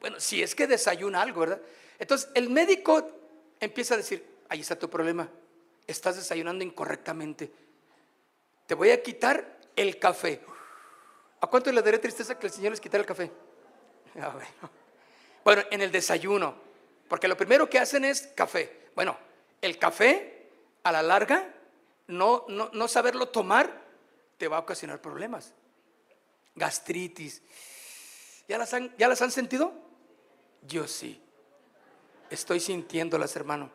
[0.00, 1.60] Bueno, si es que desayuna algo, ¿verdad?
[1.98, 3.10] Entonces el médico
[3.60, 5.28] empieza a decir, ahí está tu problema,
[5.86, 7.50] estás desayunando incorrectamente.
[8.66, 10.40] Te voy a quitar el café.
[11.40, 13.30] ¿A cuánto le daré tristeza que el Señor les quitara el café?
[14.16, 14.32] Ah,
[15.42, 15.62] bueno.
[15.72, 16.54] en el desayuno,
[17.08, 18.90] porque lo primero que hacen es café.
[18.94, 19.18] Bueno,
[19.60, 20.48] el café
[20.84, 21.52] a la larga,
[22.06, 23.82] no, no, saberlo tomar,
[24.36, 25.52] te va a ocasionar problemas.
[26.54, 27.42] Gastritis.
[28.48, 29.72] ¿Ya las, han, ¿Ya las han sentido?
[30.62, 31.20] Yo sí.
[32.30, 33.70] Estoy sintiéndolas, hermano.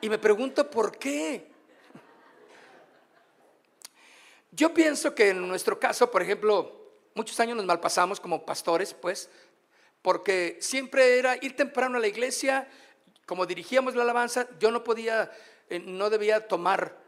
[0.00, 1.50] Y me pregunto por qué.
[4.50, 6.80] Yo pienso que en nuestro caso, por ejemplo,
[7.14, 9.30] muchos años nos malpasamos como pastores, pues,
[10.02, 12.68] porque siempre era ir temprano a la iglesia,
[13.26, 15.30] como dirigíamos la alabanza, yo no podía,
[15.68, 16.98] eh, no debía tomar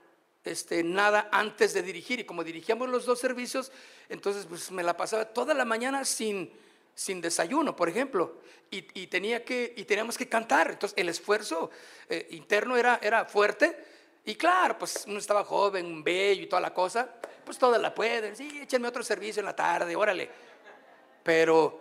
[0.44, 3.72] este, nada antes de dirigir, y como dirigíamos los dos servicios,
[4.08, 6.52] entonces pues me la pasaba toda la mañana sin,
[6.94, 11.70] sin desayuno, por ejemplo, y, tenía que, y teníamos que cantar, entonces el esfuerzo
[12.08, 13.76] eh, interno era, era fuerte,
[14.24, 17.08] y claro, pues uno estaba joven, bello y toda la cosa,
[17.44, 20.30] pues todas la pueden, sí, échenme otro servicio en la tarde, órale.
[21.22, 21.80] Pero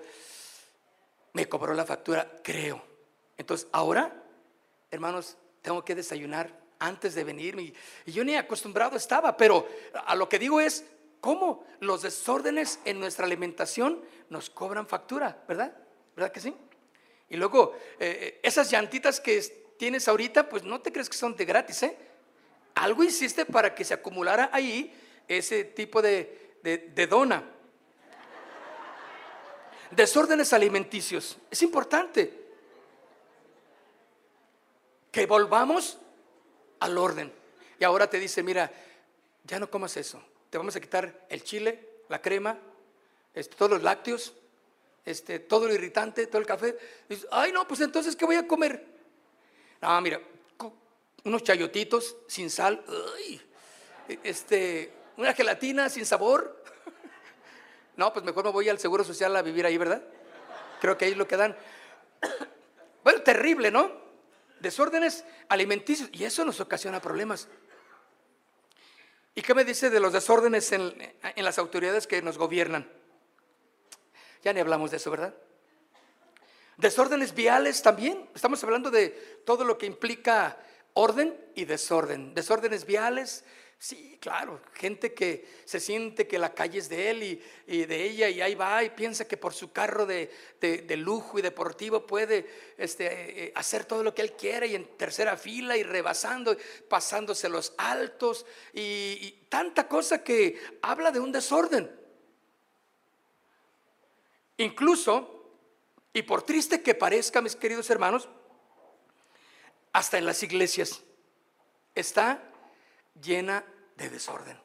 [1.34, 2.84] me cobró la factura, creo.
[3.38, 4.24] Entonces, ahora,
[4.90, 7.58] hermanos, tengo que desayunar antes de venir.
[8.06, 9.68] Y yo ni acostumbrado estaba, pero
[10.06, 10.84] a lo que digo es,
[11.22, 15.74] ¿cómo los desórdenes en nuestra alimentación nos cobran factura, verdad?
[16.16, 16.54] ¿Verdad que sí?
[17.30, 19.42] Y luego, eh, eh, esas llantitas que
[19.78, 21.98] tienes ahorita, pues no te crees que son de gratis, ¿eh?
[22.76, 24.94] Algo hiciste para que se acumulara ahí
[25.28, 27.44] ese tipo de, de, dona.
[29.92, 31.38] Desórdenes alimenticios.
[31.50, 32.42] Es importante
[35.12, 35.98] que volvamos
[36.82, 37.32] al orden.
[37.80, 38.72] y ahora te dice, mira,
[39.46, 42.58] ya no comas eso, te vamos a quitar el chile, la crema,
[43.34, 44.34] este, todos los lácteos,
[45.06, 46.78] este, todo lo irritante, todo el café.
[47.32, 48.86] ay no, pues entonces, ¿qué voy a comer?
[49.80, 50.20] Ah, mira,
[51.24, 52.84] unos chayotitos sin sal,
[54.24, 56.60] este, una gelatina sin sabor.
[57.98, 60.02] No, pues mejor me voy al Seguro Social a vivir ahí, ¿verdad?
[60.80, 61.56] Creo que ahí es lo que dan.
[63.04, 63.92] Bueno, terrible, ¿no?
[64.62, 66.10] Desórdenes alimenticios.
[66.14, 67.48] Y eso nos ocasiona problemas.
[69.34, 70.94] ¿Y qué me dice de los desórdenes en,
[71.24, 72.90] en las autoridades que nos gobiernan?
[74.44, 75.34] Ya ni hablamos de eso, ¿verdad?
[76.78, 78.30] Desórdenes viales también.
[78.36, 79.10] Estamos hablando de
[79.46, 80.58] todo lo que implica
[80.94, 82.34] orden y desorden.
[82.34, 83.44] Desórdenes viales,
[83.82, 84.62] sí, claro.
[84.76, 88.54] Gente que se siente que la calle es de él y, de ella y ahí
[88.54, 90.30] va y piensa que por su carro de,
[90.98, 95.36] lujo y deportivo puede este, eh, hacer todo lo que él quiere y en tercera
[95.36, 96.56] fila y rebasando,
[96.88, 102.00] pasándose los altos y, y tanta cosa que habla de un desorden.
[104.58, 105.40] Incluso
[106.14, 108.28] y por triste que parezca, mis queridos hermanos,
[109.94, 111.02] hasta en las iglesias
[111.96, 112.44] está
[113.22, 113.66] llena
[114.02, 114.58] de desorden.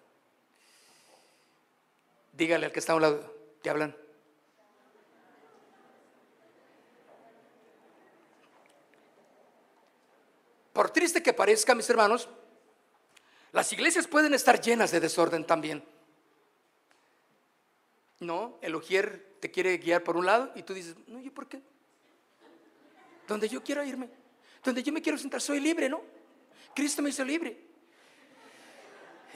[2.33, 3.97] Dígale al que está a un lado, que hablan.
[10.73, 12.29] Por triste que parezca, mis hermanos,
[13.53, 15.83] las iglesias pueden estar llenas de desorden también.
[18.21, 18.79] No, el
[19.41, 21.61] te quiere guiar por un lado y tú dices, no, ¿yo por qué?
[23.29, 24.09] Donde yo quiero irme,
[24.63, 26.03] donde yo me quiero sentar, soy libre, ¿no?
[26.75, 27.76] Cristo me hizo libre.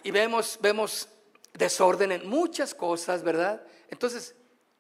[0.03, 1.09] Y vemos, vemos
[1.53, 3.63] desorden en muchas cosas, ¿verdad?
[3.89, 4.35] Entonces,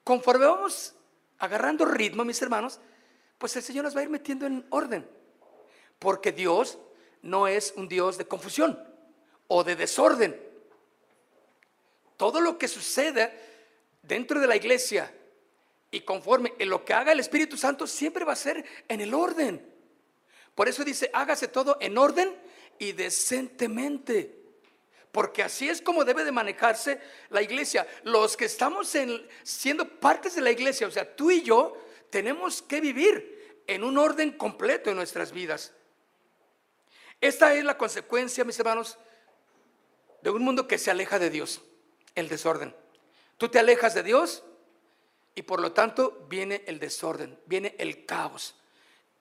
[0.04, 0.94] conforme vamos
[1.38, 2.80] agarrando ritmo, mis hermanos,
[3.38, 5.08] pues el Señor nos va a ir metiendo en orden.
[5.98, 6.78] Porque Dios
[7.22, 8.78] no es un Dios de confusión
[9.48, 10.40] o de desorden.
[12.16, 13.32] Todo lo que sucede
[14.02, 15.12] dentro de la iglesia
[15.90, 19.12] y conforme en lo que haga el Espíritu Santo siempre va a ser en el
[19.12, 19.66] orden.
[20.54, 22.34] Por eso dice, hágase todo en orden
[22.78, 24.39] y decentemente.
[25.12, 27.86] Porque así es como debe de manejarse la iglesia.
[28.04, 31.76] Los que estamos en, siendo partes de la iglesia, o sea, tú y yo,
[32.10, 35.72] tenemos que vivir en un orden completo en nuestras vidas.
[37.20, 38.98] Esta es la consecuencia, mis hermanos,
[40.22, 41.60] de un mundo que se aleja de Dios,
[42.14, 42.74] el desorden.
[43.36, 44.42] Tú te alejas de Dios
[45.34, 48.54] y por lo tanto viene el desorden, viene el caos.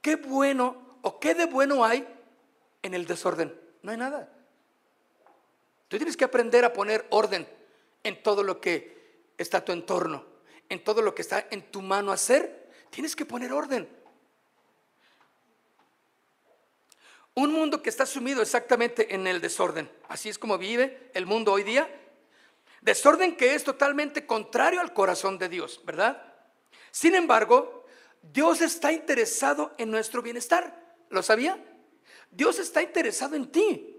[0.01, 2.07] ¿Qué bueno o qué de bueno hay
[2.81, 3.57] en el desorden?
[3.81, 4.31] No hay nada.
[5.89, 7.47] Tú tienes que aprender a poner orden
[8.03, 10.23] en todo lo que está a tu entorno,
[10.69, 12.69] en todo lo que está en tu mano hacer.
[12.91, 13.89] Tienes que poner orden.
[17.33, 19.89] Un mundo que está sumido exactamente en el desorden.
[20.07, 21.89] Así es como vive el mundo hoy día.
[22.81, 26.23] Desorden que es totalmente contrario al corazón de Dios, ¿verdad?
[26.91, 27.85] Sin embargo,
[28.21, 30.97] Dios está interesado en nuestro bienestar.
[31.09, 31.57] ¿Lo sabía?
[32.29, 33.97] Dios está interesado en ti,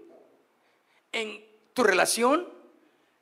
[1.11, 1.50] en
[1.81, 2.47] tu relación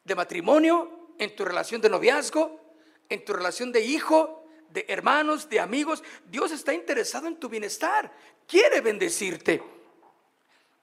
[0.03, 2.59] de matrimonio, en tu relación de noviazgo,
[3.07, 6.03] en tu relación de hijo, de hermanos, de amigos.
[6.25, 8.11] Dios está interesado en tu bienestar.
[8.45, 9.63] Quiere bendecirte.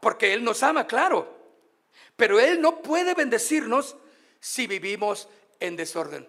[0.00, 1.36] Porque Él nos ama, claro.
[2.16, 3.94] Pero Él no puede bendecirnos
[4.40, 5.28] si vivimos
[5.60, 6.26] en desorden.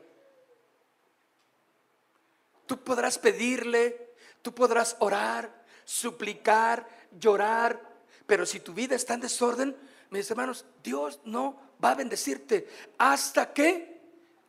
[2.65, 6.85] Tú podrás pedirle, tú podrás orar, suplicar,
[7.17, 7.81] llorar,
[8.25, 9.77] pero si tu vida está en desorden,
[10.09, 12.67] mis hermanos, Dios no va a bendecirte
[12.97, 14.01] hasta que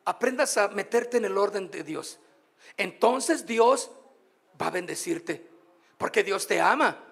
[0.05, 2.19] aprendas a meterte en el orden de Dios.
[2.77, 3.91] Entonces Dios
[4.61, 5.47] va a bendecirte,
[5.97, 7.05] porque Dios te ama.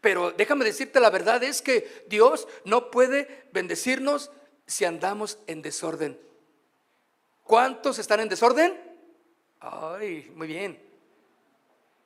[0.00, 4.30] Pero déjame decirte la verdad es que Dios no puede bendecirnos
[4.66, 6.20] si andamos en desorden.
[7.44, 8.80] ¿Cuántos están en desorden?
[9.60, 10.80] Ay, muy bien.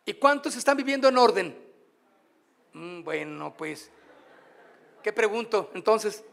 [0.05, 1.57] ¿Y cuántos están viviendo en orden?
[2.73, 3.91] Mm, bueno, pues,
[5.03, 6.25] ¿qué pregunto entonces?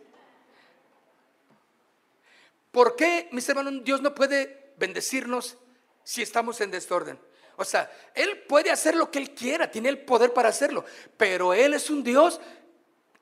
[2.71, 5.57] ¿Por qué, mis hermanos, Dios no puede bendecirnos
[6.03, 7.19] si estamos en desorden?
[7.55, 10.85] O sea, Él puede hacer lo que Él quiera, tiene el poder para hacerlo,
[11.17, 12.39] pero Él es un Dios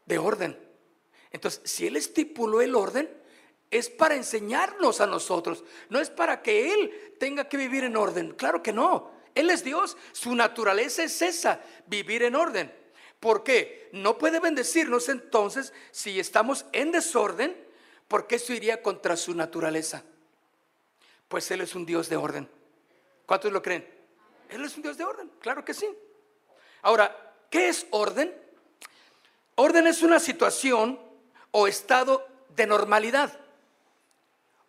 [0.05, 0.59] de orden.
[1.31, 3.09] Entonces, si Él estipuló el orden,
[3.71, 8.31] es para enseñarnos a nosotros, no es para que Él tenga que vivir en orden.
[8.33, 12.84] Claro que no, Él es Dios, su naturaleza es esa, vivir en orden.
[13.19, 13.89] ¿Por qué?
[13.91, 17.55] No puede bendecirnos entonces si estamos en desorden,
[18.07, 20.03] porque eso iría contra su naturaleza.
[21.27, 22.49] Pues Él es un Dios de orden.
[23.25, 23.87] ¿Cuántos lo creen?
[24.49, 25.87] Él es un Dios de orden, claro que sí.
[26.83, 28.33] Ahora, ¿qué es orden?
[29.55, 30.99] Orden es una situación
[31.51, 33.39] o estado de normalidad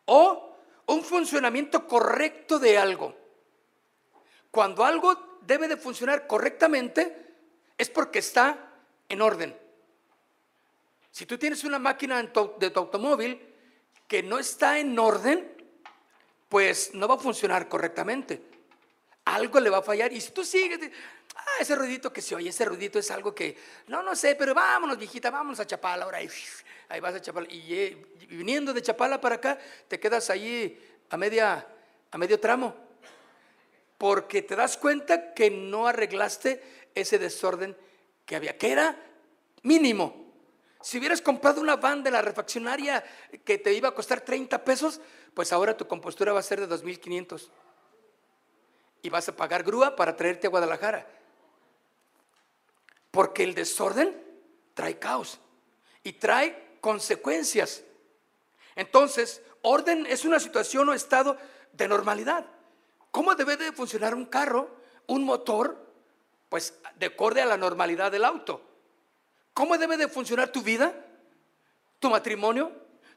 [0.06, 0.56] o
[0.86, 3.14] un funcionamiento correcto de algo.
[4.50, 7.25] Cuando algo debe de funcionar correctamente
[7.78, 8.72] es porque está
[9.08, 9.56] en orden.
[11.10, 13.40] Si tú tienes una máquina de tu automóvil
[14.06, 15.56] que no está en orden,
[16.48, 18.42] pues no va a funcionar correctamente.
[19.24, 20.12] Algo le va a fallar.
[20.12, 20.78] Y si tú sigues,
[21.34, 23.56] ah, ese ruidito que se oye, ese ruidito es algo que,
[23.88, 26.18] no, no sé, pero vámonos, viejita, vámonos a Chapala ahora.
[26.18, 26.28] Ahí,
[26.88, 27.46] ahí vas a Chapala.
[27.50, 29.58] Y, y, viniendo de Chapala para acá,
[29.88, 30.78] te quedas allí
[31.10, 31.66] a, media,
[32.10, 32.85] a medio tramo.
[33.98, 36.62] Porque te das cuenta que no arreglaste
[36.94, 37.76] ese desorden
[38.24, 38.96] que había, que era
[39.62, 40.26] mínimo.
[40.82, 43.04] Si hubieras comprado una van de la refaccionaria
[43.44, 45.00] que te iba a costar 30 pesos,
[45.34, 47.48] pues ahora tu compostura va a ser de 2.500.
[49.02, 51.06] Y vas a pagar grúa para traerte a Guadalajara.
[53.10, 54.16] Porque el desorden
[54.74, 55.40] trae caos
[56.02, 57.82] y trae consecuencias.
[58.76, 61.36] Entonces, orden es una situación o estado
[61.72, 62.46] de normalidad.
[63.16, 64.68] ¿Cómo debe de funcionar un carro,
[65.06, 65.90] un motor?
[66.50, 68.60] Pues de acorde a la normalidad del auto.
[69.54, 70.94] ¿Cómo debe de funcionar tu vida?
[71.98, 72.70] ¿Tu matrimonio?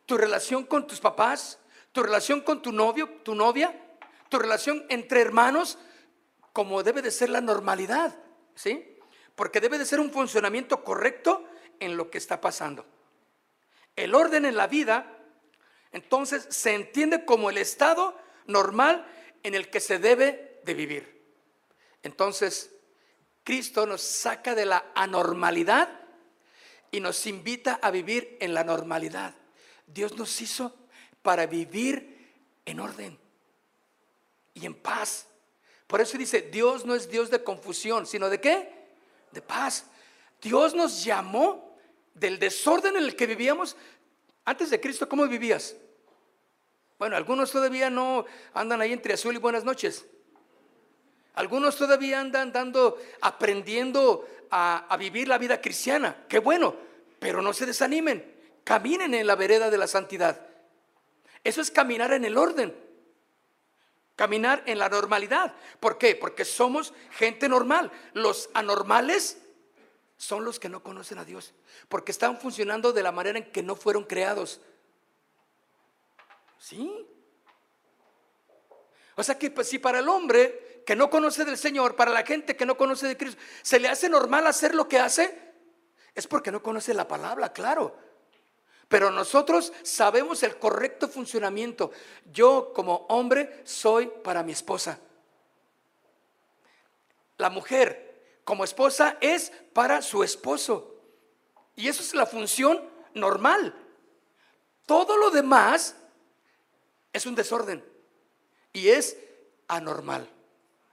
[0.05, 1.59] ¿Tu relación con tus papás?
[1.91, 3.77] ¿Tu relación con tu novio, tu novia?
[4.29, 5.77] ¿Tu relación entre hermanos?
[6.53, 8.15] Como debe de ser la normalidad,
[8.55, 8.97] ¿sí?
[9.35, 11.43] Porque debe de ser un funcionamiento correcto
[11.81, 12.85] en lo que está pasando.
[13.97, 15.17] El orden en la vida,
[15.91, 19.05] entonces, se entiende como el estado normal
[19.43, 21.19] en el que se debe de vivir.
[22.03, 22.71] Entonces,
[23.43, 25.89] Cristo nos saca de la anormalidad
[26.91, 29.35] y nos invita a vivir en la normalidad.
[29.87, 30.75] Dios nos hizo
[31.21, 32.31] para vivir
[32.65, 33.17] en orden
[34.53, 35.27] y en paz.
[35.87, 38.69] Por eso dice, Dios no es Dios de confusión, sino de qué?
[39.31, 39.85] De paz.
[40.41, 41.75] Dios nos llamó
[42.13, 43.75] del desorden en el que vivíamos.
[44.45, 45.75] Antes de Cristo, ¿cómo vivías?
[46.99, 50.05] Bueno, algunos todavía no andan ahí entre azul y buenas noches.
[51.35, 56.25] Algunos todavía andan dando, aprendiendo a, vivir la vida cristiana.
[56.27, 56.75] Qué bueno,
[57.17, 58.35] pero no se desanimen.
[58.65, 60.45] Caminen en la vereda de la santidad.
[61.41, 62.75] Eso es caminar en el orden.
[64.17, 65.53] Caminar en la normalidad.
[65.79, 66.15] ¿Por qué?
[66.15, 67.93] Porque somos gente normal.
[68.11, 69.37] Los anormales
[70.17, 71.53] son los que no conocen a Dios.
[71.87, 74.59] Porque están funcionando de la manera en que no fueron creados.
[76.59, 77.07] ¿Sí?
[79.15, 82.25] O sea que pues, si para el hombre que no conoce del Señor, para la
[82.25, 85.53] gente que no conoce de Cristo, se le hace normal hacer lo que hace,
[86.15, 87.95] es porque no conoce la palabra, claro.
[88.87, 91.91] Pero nosotros sabemos el correcto funcionamiento.
[92.31, 94.99] Yo como hombre soy para mi esposa.
[97.37, 100.95] La mujer como esposa es para su esposo.
[101.75, 103.75] Y eso es la función normal.
[104.87, 105.95] Todo lo demás
[107.13, 107.83] es un desorden
[108.73, 109.17] y es
[109.67, 110.29] anormal.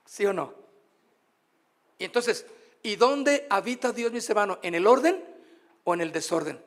[0.05, 0.55] ¿Sí o no?
[1.99, 2.47] Y entonces,
[2.83, 4.59] ¿y dónde habita Dios, mis hermanos?
[4.63, 5.25] ¿En el orden
[5.85, 6.63] o en el desorden?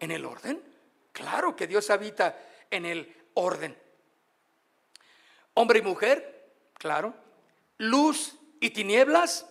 [0.00, 0.62] ¿En el orden?
[1.12, 2.38] Claro que Dios habita
[2.70, 3.76] en el orden.
[5.54, 7.14] Hombre y mujer, claro.
[7.78, 9.46] Luz y tinieblas,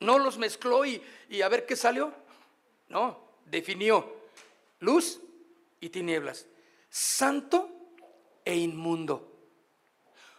[0.00, 2.12] no los mezcló y, y a ver qué salió.
[2.88, 4.20] No, definió
[4.80, 5.20] luz
[5.80, 6.46] y tinieblas.
[6.88, 7.70] Santo
[8.44, 9.30] e inmundo.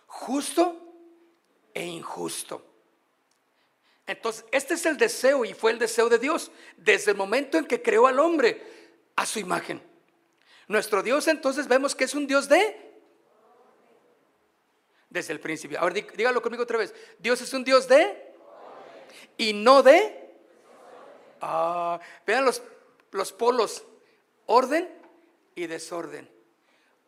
[0.08, 0.94] Justo
[1.74, 2.66] e injusto.
[4.08, 7.66] Entonces, este es el deseo y fue el deseo de Dios desde el momento en
[7.66, 8.62] que creó al hombre
[9.16, 9.82] a su imagen.
[10.68, 12.92] Nuestro Dios entonces vemos que es un Dios de...
[15.10, 15.80] Desde el principio.
[15.80, 16.94] Ahora dígalo conmigo otra vez.
[17.20, 18.34] Dios es un Dios de...
[19.38, 20.18] Y no de...
[21.42, 22.62] Ah, vean los,
[23.12, 23.86] los polos.
[24.46, 24.90] Orden
[25.56, 26.30] y desorden.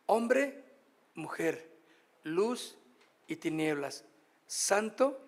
[0.06, 0.63] Hombre,
[1.14, 1.70] mujer.
[2.22, 2.76] Luz
[3.26, 4.04] y tinieblas
[4.46, 5.20] santo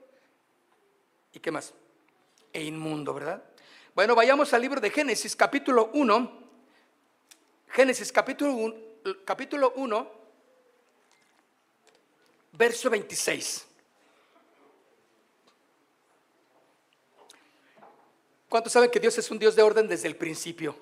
[1.33, 1.75] y qué más?
[2.53, 3.43] E inmundo, ¿verdad?
[3.95, 6.47] Bueno, vayamos al libro de Génesis capítulo 1.
[7.69, 8.75] Génesis capítulo 1,
[9.25, 10.13] capítulo 1
[12.53, 13.67] verso 26.
[18.49, 20.77] ¿Cuántos saben que Dios es un Dios de orden desde el principio?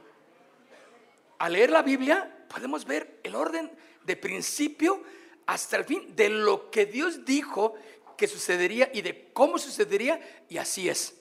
[1.38, 3.72] Al leer la Biblia podemos ver el orden
[4.04, 5.02] de principio
[5.46, 7.74] hasta el fin de lo que Dios dijo
[8.16, 11.14] que sucedería y de cómo sucedería, y así es.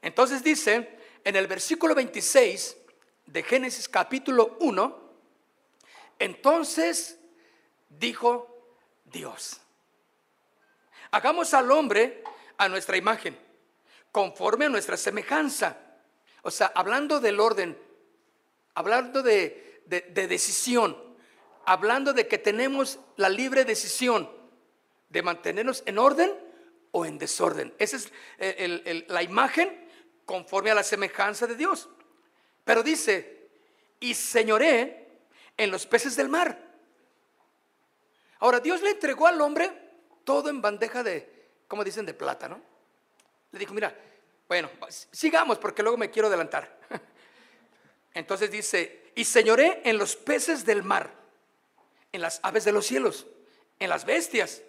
[0.00, 2.76] Entonces dice en el versículo 26
[3.26, 5.06] de Génesis capítulo 1,
[6.18, 7.18] entonces
[7.88, 8.74] dijo
[9.04, 9.60] Dios,
[11.10, 12.22] hagamos al hombre
[12.56, 13.36] a nuestra imagen,
[14.12, 15.76] conforme a nuestra semejanza.
[16.42, 17.76] O sea, hablando del orden,
[18.74, 20.96] hablando de, decisión,
[21.66, 24.30] hablando de que tenemos la libre decisión
[25.08, 26.32] de mantenernos en orden
[26.92, 27.74] o en desorden.
[27.78, 28.12] Esa es
[29.08, 29.88] la imagen
[30.24, 31.88] conforme a la semejanza de Dios.
[32.64, 33.48] Pero dice,
[34.00, 35.08] y señoré
[35.56, 36.58] en los peces del mar.
[38.38, 39.70] Ahora, Dios le entregó al hombre
[40.24, 42.60] todo en bandeja de, como dicen, de plata, ¿no?
[43.52, 43.96] Le dijo, mira,
[44.48, 44.70] bueno,
[45.10, 46.78] sigamos porque luego me quiero adelantar.
[48.14, 51.25] Entonces dice, y señoré en los peces del mar,
[52.12, 53.26] en las aves de los cielos,
[53.78, 54.62] en las bestias,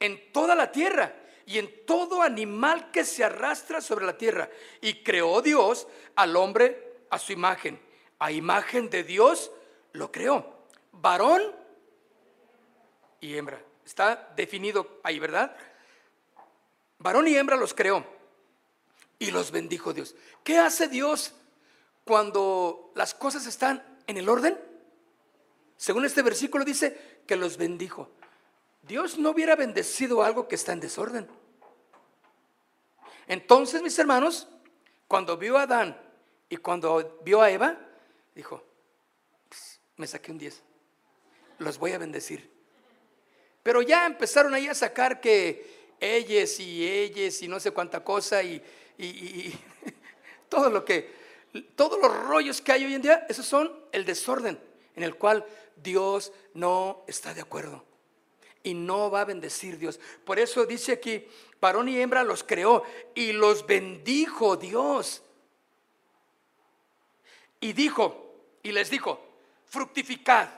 [0.00, 1.14] en toda la tierra
[1.46, 4.48] y en todo animal que se arrastra sobre la tierra.
[4.80, 7.80] Y creó Dios al hombre a su imagen.
[8.18, 9.50] A imagen de Dios
[9.92, 10.66] lo creó.
[10.92, 11.42] Varón
[13.20, 13.62] y hembra.
[13.84, 15.56] Está definido ahí, ¿verdad?
[16.98, 18.04] Varón y hembra los creó.
[19.18, 20.14] Y los bendijo Dios.
[20.42, 21.32] ¿Qué hace Dios
[22.04, 24.58] cuando las cosas están en el orden?
[25.82, 28.08] Según este versículo dice que los bendijo.
[28.82, 31.28] Dios no hubiera bendecido algo que está en desorden.
[33.26, 34.46] Entonces, mis hermanos,
[35.08, 36.00] cuando vio a Adán
[36.48, 37.76] y cuando vio a Eva,
[38.32, 38.62] dijo,
[39.96, 40.62] me saqué un 10,
[41.58, 42.48] los voy a bendecir.
[43.64, 48.40] Pero ya empezaron ahí a sacar que ellos y ellos y no sé cuánta cosa
[48.40, 48.62] y,
[48.98, 49.52] y
[50.48, 51.12] todo lo que,
[51.74, 55.44] todos los rollos que hay hoy en día, esos son el desorden en el cual
[55.76, 57.84] Dios no está de acuerdo
[58.62, 59.98] y no va a bendecir Dios.
[60.24, 61.26] Por eso dice aquí,
[61.60, 62.82] varón y hembra los creó
[63.14, 65.22] y los bendijo Dios.
[67.60, 69.24] Y dijo, y les dijo,
[69.66, 70.48] fructificad,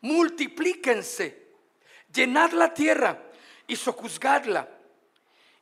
[0.00, 1.44] multiplíquense,
[2.12, 3.22] llenad la tierra
[3.66, 4.68] y sojuzgadla,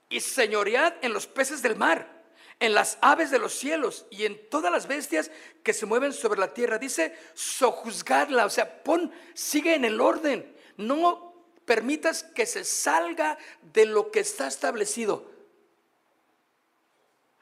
[0.09, 2.22] y señoread en los peces del mar,
[2.63, 5.33] en las aves de los cielos y en todas las bestias
[5.65, 6.79] que se mueven sobre la tierra.
[6.79, 11.35] Dice sojuzgadla, o sea, pon, sigue en el orden, no
[11.65, 13.37] permitas que se salga
[13.75, 15.29] de lo que está establecido.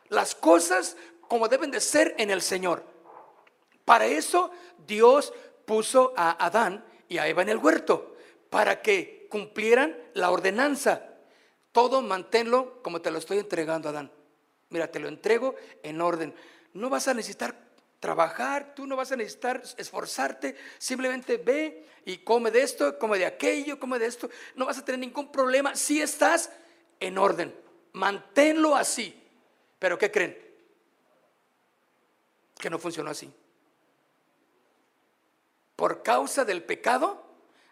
[0.08, 0.96] Las cosas
[1.28, 2.82] como deben de ser en el Señor.
[3.84, 4.50] Para eso
[4.86, 5.34] Dios
[5.66, 8.16] puso a Adán y a Eva en el huerto,
[8.48, 11.02] para que cumplieran la ordenanza.
[11.72, 14.10] Todo manténlo como te lo estoy entregando, Adán.
[14.70, 16.34] Mira, te lo entrego en orden.
[16.72, 17.54] No vas a necesitar
[17.98, 23.26] trabajar, tú no vas a necesitar esforzarte, simplemente ve y come de esto, come de
[23.26, 26.50] aquello, come de esto, no vas a tener ningún problema si estás
[26.98, 27.54] en orden.
[27.92, 29.14] Manténlo así.
[29.78, 30.38] Pero ¿qué creen?
[32.58, 33.30] Que no funcionó así.
[35.76, 37.24] Por causa del pecado,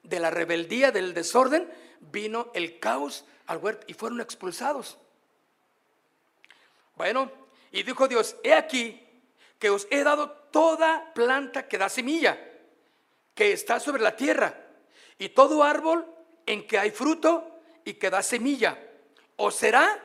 [0.03, 1.71] de la rebeldía, del desorden,
[2.01, 4.99] vino el caos al huerto y fueron expulsados.
[6.99, 7.31] Bueno,
[7.71, 9.01] y dijo Dios, he aquí,
[9.61, 12.37] que os he dado toda planta que da semilla,
[13.37, 14.67] que está sobre la tierra,
[15.17, 16.13] y todo árbol
[16.45, 18.77] en que hay fruto y que da semilla.
[19.37, 20.03] ¿O será?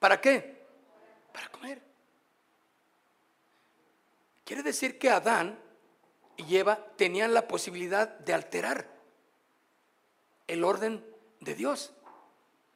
[0.00, 0.66] ¿Para qué?
[1.32, 1.80] Para comer.
[4.44, 5.56] Quiere decir que Adán
[6.36, 8.90] y Eva tenían la posibilidad de alterar
[10.48, 11.04] el orden
[11.38, 11.92] de Dios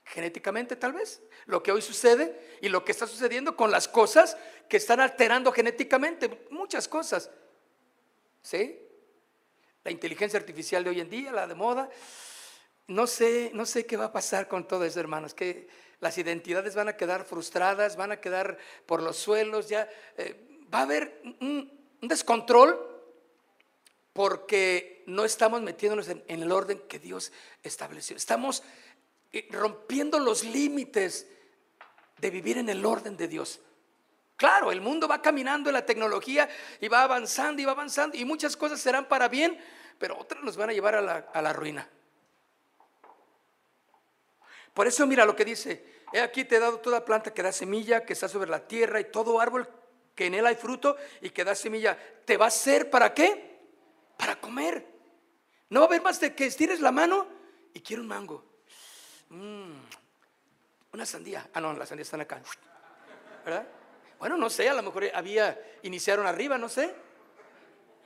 [0.04, 4.36] genéticamente tal vez, lo que hoy sucede y lo que está sucediendo con las cosas
[4.68, 7.30] que están alterando genéticamente, muchas cosas.
[8.42, 8.80] ¿Sí?
[9.84, 11.90] La inteligencia artificial de hoy en día, la de moda,
[12.86, 15.68] no sé, no sé qué va a pasar con todo eso, hermanos, que
[16.00, 20.80] las identidades van a quedar frustradas, van a quedar por los suelos, ya eh, va
[20.80, 22.86] a haber un, descontrol
[24.12, 27.32] porque no estamos metiéndonos en el orden que Dios
[27.62, 28.16] estableció.
[28.16, 28.62] Estamos
[29.50, 31.26] rompiendo los límites
[32.20, 33.60] de vivir en el orden de Dios.
[34.36, 36.48] Claro, el mundo va caminando en la tecnología
[36.80, 39.58] y va avanzando y va avanzando y muchas cosas serán para bien,
[39.98, 41.88] pero otras nos van a llevar a la, a la ruina.
[44.72, 47.52] Por eso mira lo que dice, he aquí te he dado toda planta que da
[47.52, 49.68] semilla, que está sobre la tierra y todo árbol
[50.14, 51.98] que en él hay fruto y que da semilla.
[52.24, 53.58] ¿Te va a ser para qué?
[54.16, 54.86] Para comer.
[55.68, 57.26] No va a haber más de que estires la mano
[57.72, 58.44] y quiero un mango.
[59.30, 59.72] Mm,
[60.92, 61.48] una sandía.
[61.52, 62.40] Ah, no, las sandías están acá.
[63.44, 63.66] ¿Verdad?
[64.18, 66.94] Bueno, no sé, a lo mejor había, iniciaron arriba, no sé.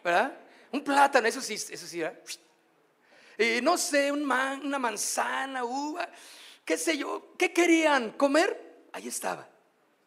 [0.02, 0.38] ¿Verdad?
[0.70, 2.02] Un plátano, eso sí, eso sí,
[3.38, 6.08] Y no sé, un una manzana, uva,
[6.64, 8.86] qué sé yo, ¿qué querían comer?
[8.92, 9.48] Ahí estaba.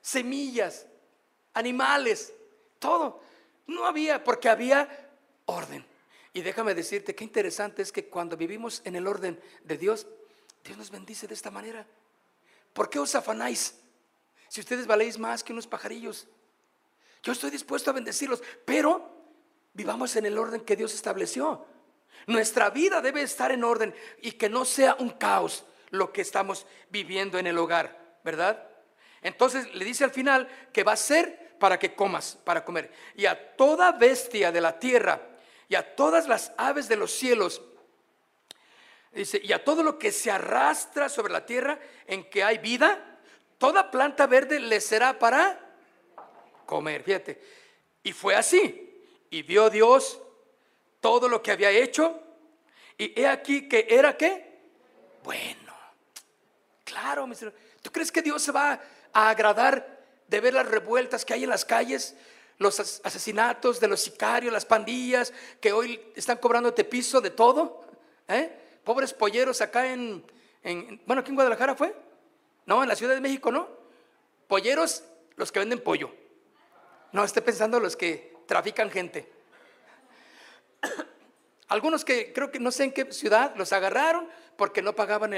[0.01, 0.86] Semillas,
[1.53, 2.34] animales,
[2.80, 3.21] todo.
[3.65, 5.09] No había, porque había
[5.45, 5.86] orden.
[6.32, 10.07] Y déjame decirte qué interesante es que cuando vivimos en el orden de Dios,
[10.63, 11.86] Dios nos bendice de esta manera.
[12.78, 13.73] ¿Por qué os afanáis?
[14.49, 16.28] Si ustedes valéis más que unos pajarillos.
[17.23, 19.34] Yo estoy dispuesto a bendecirlos, pero
[19.73, 21.65] vivamos en el orden que Dios estableció.
[22.28, 26.67] Nuestra vida debe estar en orden y que no sea un caos lo que estamos
[26.91, 28.69] viviendo en el hogar, ¿verdad?
[29.23, 32.93] Entonces le dice al final que va a ser para que comas, para comer.
[33.15, 35.19] Y a toda bestia de la tierra
[35.67, 37.59] y a todas las aves de los cielos,
[39.12, 43.20] dice, y a todo lo que se arrastra sobre la tierra en que hay vida,
[43.58, 45.60] toda planta verde le será para
[46.66, 47.03] comer.
[47.03, 47.41] Fíjate.
[48.03, 48.84] Y fue así.
[49.30, 50.22] Y vio Dios
[51.01, 52.22] todo lo que había hecho.
[52.97, 54.60] Y he aquí que era qué?
[55.24, 55.68] Bueno.
[56.84, 57.28] Claro,
[57.82, 58.82] ¿tú crees que Dios se va
[59.12, 62.16] a agradar de ver las revueltas que hay en las calles?
[62.60, 67.86] Los asesinatos de los sicarios, las pandillas que hoy están cobrándote piso de todo.
[68.28, 68.66] ¿eh?
[68.88, 70.24] Pobres polleros acá en,
[70.64, 71.94] en, bueno, aquí en Guadalajara fue.
[72.66, 73.68] No, en la Ciudad de México, ¿no?
[74.48, 75.04] Polleros,
[75.36, 76.10] los que venden pollo.
[77.12, 79.30] No, esté pensando los que trafican gente.
[81.68, 85.32] Algunos que creo que no sé en qué ciudad los agarraron porque no pagaban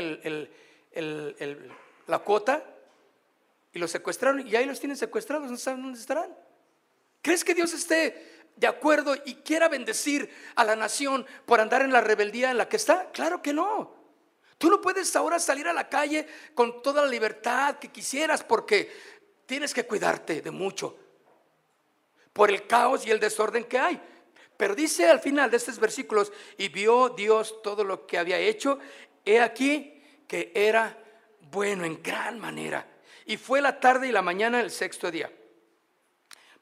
[2.06, 2.64] la cuota
[3.74, 6.38] y los secuestraron y ahí los tienen secuestrados, no saben dónde estarán.
[7.24, 11.94] ¿Crees que Dios esté de acuerdo y quiera bendecir a la nación por andar en
[11.94, 13.10] la rebeldía en la que está?
[13.12, 13.96] Claro que no.
[14.58, 18.92] Tú no puedes ahora salir a la calle con toda la libertad que quisieras porque
[19.46, 20.98] tienes que cuidarte de mucho
[22.34, 24.02] por el caos y el desorden que hay.
[24.58, 28.78] Pero dice al final de estos versículos, y vio Dios todo lo que había hecho,
[29.24, 31.02] he aquí que era
[31.50, 32.86] bueno en gran manera.
[33.26, 35.32] Y fue la tarde y la mañana el sexto día.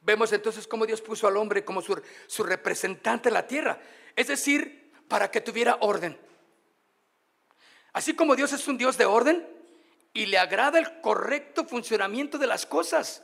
[0.08, 3.78] Vemos entonces cómo Dios puso al hombre como su, su representante en la tierra,
[4.16, 6.18] es decir, para que tuviera orden.
[7.92, 9.46] Así como Dios es un Dios de orden
[10.14, 13.22] y le agrada el correcto funcionamiento de las cosas.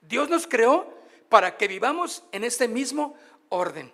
[0.00, 0.98] Dios nos creó
[1.28, 3.14] para que vivamos en este mismo
[3.50, 3.92] orden.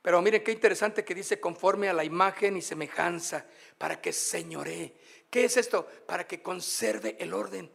[0.00, 3.46] Pero miren qué interesante que dice conforme a la imagen y semejanza,
[3.78, 4.94] para que señoree.
[5.28, 5.88] ¿Qué es esto?
[6.06, 7.68] Para que conserve el orden.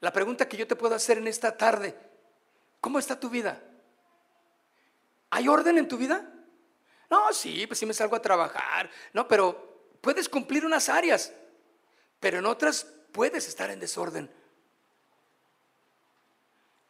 [0.00, 1.98] La pregunta que yo te puedo hacer en esta tarde,
[2.80, 3.60] ¿cómo está tu vida?
[5.30, 6.30] ¿Hay orden en tu vida?
[7.10, 8.90] No, sí, pues sí me salgo a trabajar.
[9.12, 11.32] No, pero puedes cumplir unas áreas,
[12.20, 14.30] pero en otras puedes estar en desorden.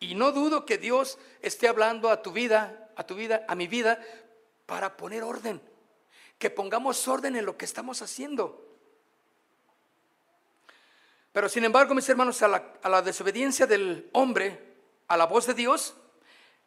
[0.00, 3.66] Y no dudo que Dios esté hablando a tu vida, a tu vida, a mi
[3.66, 4.00] vida,
[4.66, 5.60] para poner orden.
[6.38, 8.67] Que pongamos orden en lo que estamos haciendo.
[11.38, 14.58] Pero sin embargo, mis hermanos, a la, desobediencia del hombre,
[15.06, 15.94] a la voz de Dios,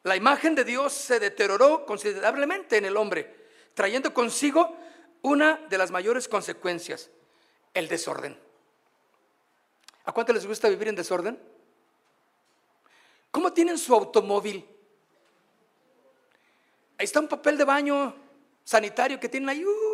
[0.03, 4.73] la imagen de Dios se deterioró considerablemente en el hombre trayendo consigo
[5.23, 7.09] una de las mayores consecuencias,
[7.73, 8.39] el desorden.
[10.05, 11.37] ¿A cuánto les gusta vivir en desorden?
[13.29, 14.65] ¿Cómo tienen su automóvil?
[16.97, 18.15] Ahí está un papel de baño
[18.63, 19.65] sanitario que tienen ahí.
[19.65, 19.90] Uh,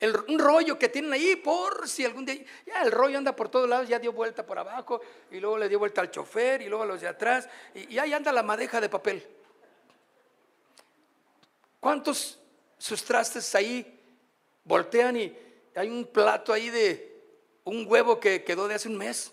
[0.00, 2.42] un rollo que tienen ahí por si algún día.
[2.66, 5.68] Ya el rollo anda por todos lados, ya dio vuelta por abajo y luego le
[5.68, 8.80] dio vuelta al chofer y luego a los de atrás y, ahí anda la madeja
[8.80, 9.26] de papel.
[11.78, 12.38] ¿Cuántos
[12.78, 14.00] sus trastes ahí
[14.64, 15.36] voltean y
[15.74, 17.20] hay un plato ahí de
[17.64, 19.32] un huevo que quedó de hace un mes?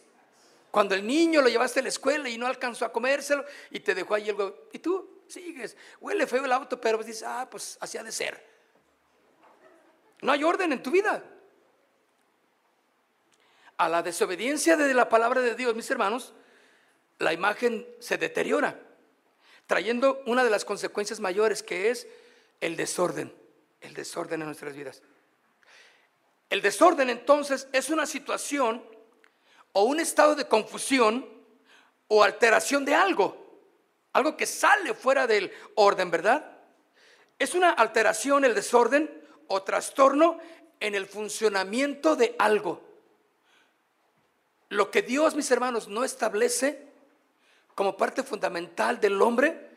[0.70, 3.96] Cuando el niño lo llevaste a la escuela y no alcanzó a comérselo y te
[3.96, 4.68] dejó ahí el huevo.
[4.74, 8.57] Y tú sigues, huele feo el auto, pero dices, ah, pues así ha de ser.
[10.22, 11.24] No hay orden en tu vida.
[13.78, 16.34] A la desobediencia de la palabra de Dios, mis hermanos,
[17.20, 18.80] la imagen se deteriora,
[19.68, 22.08] trayendo una de las consecuencias mayores que es
[22.62, 23.34] el desorden,
[23.82, 25.02] el desorden en nuestras vidas.
[26.50, 28.84] El desorden entonces es una situación
[29.74, 31.28] o un estado de confusión
[32.08, 33.62] o alteración de algo,
[34.14, 36.58] algo que sale fuera del orden, ¿verdad?
[37.38, 40.40] Es una alteración, el desorden o trastorno
[40.80, 42.82] en el funcionamiento de algo.
[44.70, 46.88] Lo que Dios, mis hermanos, no establece
[47.76, 49.68] como parte fundamental del hombre,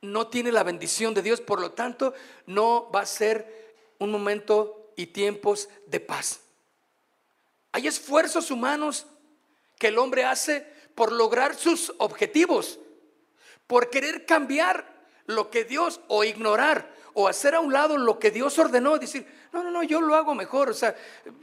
[0.00, 2.12] no tiene la bendición de Dios, por lo tanto
[2.46, 6.40] no va a ser un momento y tiempos de paz.
[7.72, 9.06] Hay esfuerzos humanos
[9.78, 12.78] que el hombre hace por lograr sus objetivos,
[13.66, 14.86] por querer cambiar
[15.26, 19.26] lo que Dios o ignorar o hacer a un lado lo que Dios ordenó, decir,
[19.52, 20.96] no, no, no, yo lo hago mejor, o sea,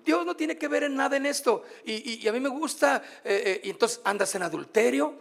[0.04, 3.44] Dios no tiene que ver en nada en esto y, a mí me gusta, eh,
[3.46, 5.14] eh, y entonces andas en adulterio,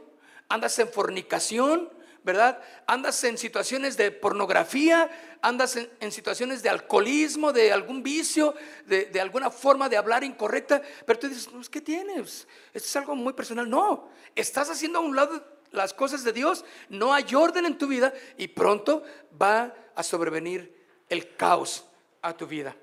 [0.48, 1.90] andas en fornicación,
[2.24, 2.60] ¿verdad?
[2.86, 8.54] Andas en situaciones de pornografía, andas en, situaciones de alcoholismo, de algún vicio,
[8.86, 12.46] de, alguna forma de hablar incorrecta, pero tú dices, ¿qué tienes?
[12.74, 13.68] Esto es algo muy personal.
[13.68, 17.86] No, estás haciendo a un lado las cosas de Dios, no hay orden en tu
[17.86, 19.02] vida y pronto
[19.40, 20.74] va a sobrevenir
[21.08, 21.84] el caos
[22.22, 22.76] a tu vida.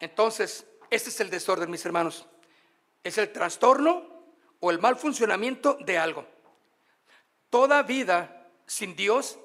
[0.00, 2.26] Entonces, este es el desorden, mis hermanos.
[3.04, 4.24] Es el trastorno
[4.60, 6.26] o el mal funcionamiento de algo.
[7.50, 9.38] Toda vida sin Dios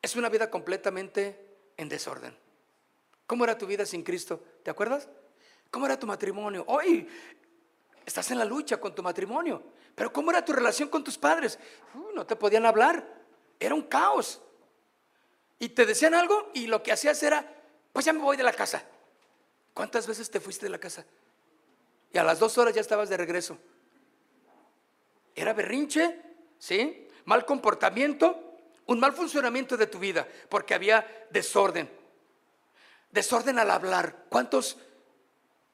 [0.00, 2.36] es una vida completamente en desorden.
[3.26, 4.42] ¿Cómo era tu vida sin Cristo?
[4.62, 5.08] ¿Te acuerdas?
[5.70, 6.64] ¿Cómo era tu matrimonio?
[6.68, 7.08] Hoy
[8.04, 9.62] estás en la lucha con tu matrimonio,
[9.94, 11.58] pero ¿cómo era tu relación con tus padres?
[11.94, 13.06] Uh, no te podían hablar,
[13.58, 14.40] era un caos.
[15.58, 17.46] Y te decían algo y lo que hacías era,
[17.92, 18.84] pues ya me voy de la casa.
[19.74, 21.04] ¿Cuántas veces te fuiste de la casa?
[22.12, 23.58] Y a las dos horas ya estabas de regreso.
[25.34, 26.20] Era berrinche,
[26.58, 27.08] ¿sí?
[27.24, 31.88] Mal comportamiento, un mal funcionamiento de tu vida, porque había desorden.
[33.10, 34.24] Desorden al hablar.
[34.28, 34.76] ¿Cuántos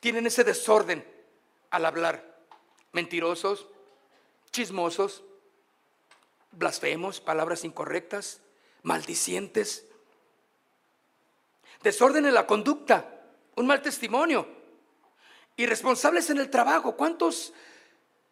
[0.00, 1.04] tienen ese desorden
[1.70, 2.38] al hablar?
[2.92, 3.66] Mentirosos,
[4.50, 5.22] chismosos,
[6.52, 8.40] blasfemos, palabras incorrectas,
[8.82, 9.86] maldicientes.
[11.82, 13.22] Desorden en la conducta,
[13.56, 14.48] un mal testimonio.
[15.56, 16.96] Irresponsables en el trabajo.
[16.96, 17.52] ¿Cuántos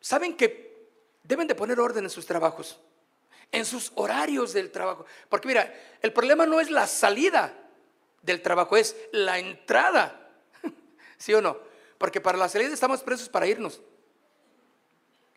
[0.01, 0.91] saben que
[1.23, 2.81] deben de poner orden en sus trabajos?
[3.53, 5.07] En sus horarios del trabajo.
[5.29, 5.73] Porque mira,
[6.03, 7.55] el problema no es la salida
[8.23, 10.31] del trabajo, es la entrada.
[11.17, 11.59] ¿Sí o no?
[11.99, 13.81] Porque para la salida estamos presos para irnos.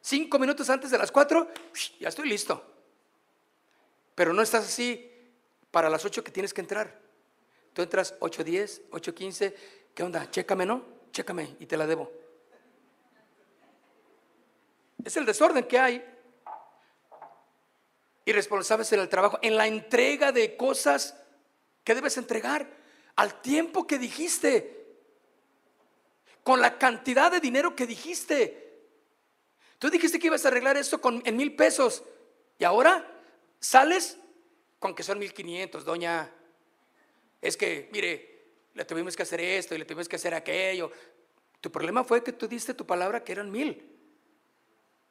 [0.02, 1.48] Cinco minutos antes de las cuatro,
[2.00, 2.64] ya estoy listo.
[4.16, 5.10] Pero no estás así
[5.72, 7.00] para las ocho que tienes que entrar.
[7.74, 9.56] Tú entras 8.10, 8.15,
[9.94, 10.30] ¿qué onda?
[10.30, 10.84] Chécame, ¿no?
[11.12, 12.12] Chécame y te la debo.
[15.04, 16.06] Es el desorden que hay.
[18.26, 21.16] Irresponsables en el trabajo, en la entrega de cosas
[21.84, 22.70] que debes entregar,
[23.16, 24.79] al tiempo que dijiste,
[26.50, 28.88] con la cantidad de dinero que dijiste.
[29.78, 32.02] Tú dijiste que ibas a arreglar esto con, en mil pesos
[32.58, 33.06] y ahora
[33.60, 34.18] sales
[34.80, 36.34] con que son mil quinientos, doña
[37.40, 40.92] es que, mire, le tuvimos que hacer esto y le tuvimos que hacer aquello.
[41.62, 43.88] Tu problema fue que tú diste tu palabra que eran mil.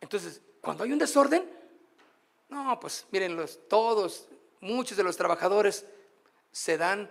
[0.00, 1.48] Entonces, cuando hay un desorden,
[2.48, 4.26] no, pues miren, los, todos,
[4.60, 5.86] muchos de los trabajadores
[6.50, 7.08] se dan,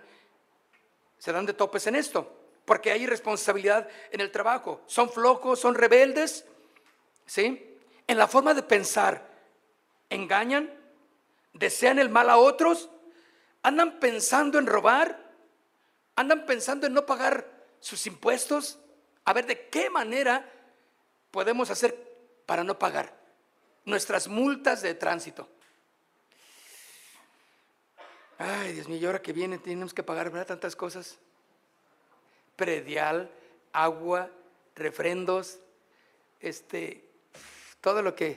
[1.16, 2.37] se dan de topes en esto,
[2.68, 4.82] porque hay irresponsabilidad en el trabajo.
[4.86, 6.44] Son flojos, son rebeldes,
[7.26, 7.76] ¿sí?
[8.06, 9.26] En la forma de pensar,
[10.08, 10.72] engañan,
[11.52, 12.90] desean el mal a otros
[13.62, 15.30] andan pensando en robar,
[16.16, 17.46] andan pensando en no pagar
[17.80, 18.78] sus impuestos,
[19.24, 20.50] a ver de qué manera
[21.30, 21.94] podemos hacer
[22.46, 23.14] para no pagar
[23.84, 25.48] nuestras multas de tránsito.
[28.38, 31.18] Ay, Dios mío, y ahora que viene tenemos que pagar tantas cosas.
[32.58, 33.30] Predial,
[33.72, 34.28] agua,
[34.74, 35.60] refrendos,
[36.40, 37.04] este,
[37.80, 38.36] todo lo que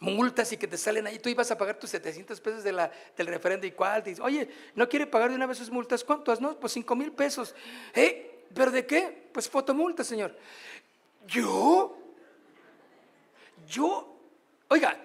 [0.00, 2.90] multas y que te salen ahí, tú ibas a pagar tus 700 pesos de la,
[3.14, 6.02] del referendo y cuál, dices, oye, ¿no quiere pagar de una vez sus multas?
[6.02, 6.40] ¿Cuántas?
[6.40, 7.54] No, pues 5 mil pesos.
[7.92, 8.46] ¿Eh?
[8.54, 9.28] ¿Pero de qué?
[9.30, 10.34] Pues fotomulta, señor.
[11.26, 11.98] ¿Yo?
[13.68, 14.16] ¿Yo?
[14.68, 14.98] Oiga,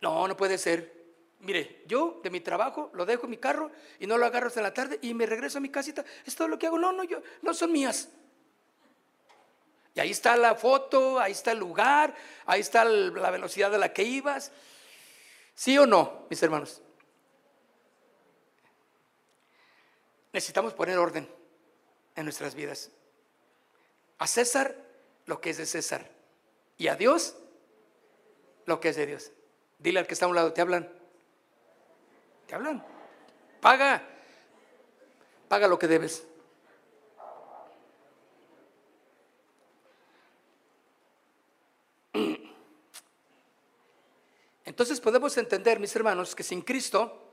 [0.00, 0.99] no, no puede ser.
[1.40, 4.60] Mire, yo de mi trabajo lo dejo en mi carro y no lo agarro hasta
[4.60, 6.04] la tarde y me regreso a mi casita.
[6.26, 6.78] Es todo lo que hago.
[6.78, 8.10] No, no, yo, no son mías.
[9.94, 12.14] Y ahí está la foto, ahí está el lugar,
[12.46, 14.52] ahí está la velocidad a la que ibas.
[15.54, 16.82] ¿Sí o no, mis hermanos?
[20.32, 21.28] Necesitamos poner orden
[22.14, 22.90] en nuestras vidas.
[24.18, 24.76] A César
[25.26, 26.08] lo que es de César.
[26.76, 27.36] Y a Dios
[28.66, 29.32] lo que es de Dios.
[29.78, 30.99] Dile al que está a un lado, te hablan.
[32.54, 32.84] Hablan.
[33.60, 34.02] Paga.
[35.48, 36.26] Paga lo que debes.
[44.64, 47.32] Entonces podemos entender, mis hermanos, que sin Cristo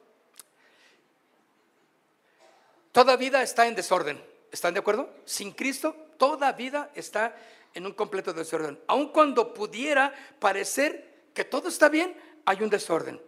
[2.91, 4.21] toda vida está en desorden.
[4.51, 5.13] ¿Están de acuerdo?
[5.23, 7.35] Sin Cristo toda vida está
[7.73, 8.79] en un completo desorden.
[8.87, 13.21] Aun cuando pudiera parecer que todo está bien, hay un desorden.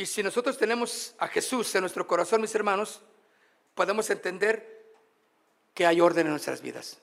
[0.00, 3.02] Y si nosotros tenemos a Jesús en nuestro corazón, mis hermanos,
[3.74, 4.94] podemos entender
[5.74, 6.96] que hay orden en nuestras vidas.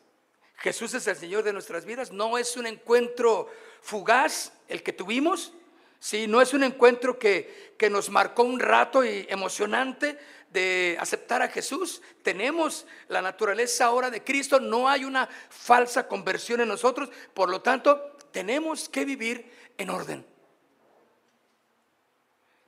[0.55, 2.11] Jesús es el Señor de nuestras vidas.
[2.11, 3.51] No es un encuentro
[3.83, 5.53] fugaz el que tuvimos.
[5.99, 10.17] Sí, no es un encuentro que, que nos marcó un rato y emocionante
[10.49, 12.01] de aceptar a Jesús.
[12.23, 14.59] Tenemos la naturaleza ahora de Cristo.
[14.59, 17.11] No hay una falsa conversión en nosotros.
[17.35, 20.36] Por lo tanto, tenemos que vivir en orden.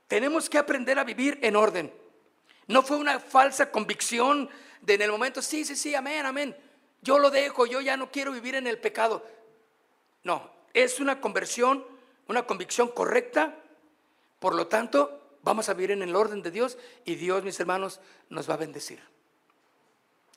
[0.10, 1.94] Tenemos que aprender a vivir en orden.
[2.66, 4.50] No fue una falsa convicción
[4.82, 6.58] de en el momento, sí, sí, sí, amén, amén.
[7.04, 9.24] Yo lo dejo, yo ya no quiero vivir en el pecado.
[10.24, 11.86] No, es una conversión,
[12.28, 13.56] una convicción correcta.
[14.40, 18.02] Por lo tanto, vamos a vivir en el orden de Dios y Dios, mis hermanos,
[18.30, 19.00] nos va a bendecir.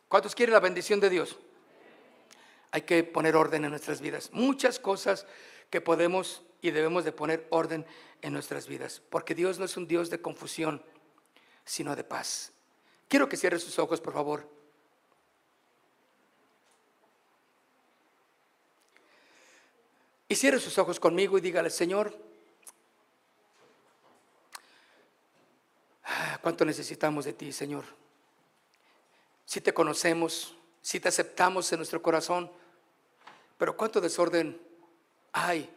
[0.06, 1.38] ¿Cuántos quieren la bendición de Dios?
[2.72, 4.28] Hay que poner orden en nuestras vidas.
[4.32, 5.26] Muchas cosas
[5.70, 7.84] que podemos y debemos de poner orden
[8.22, 10.82] en nuestras vidas, porque Dios no es un Dios de confusión,
[11.64, 12.52] sino de paz.
[13.08, 14.48] Quiero que cierre sus ojos, por favor.
[20.28, 22.16] Y cierre sus ojos conmigo y dígale, Señor,
[26.04, 27.84] ah, ¿cuánto necesitamos de ti, Señor?
[29.44, 32.50] Si te conocemos, si te aceptamos en nuestro corazón,
[33.58, 34.58] pero cuánto desorden
[35.32, 35.68] hay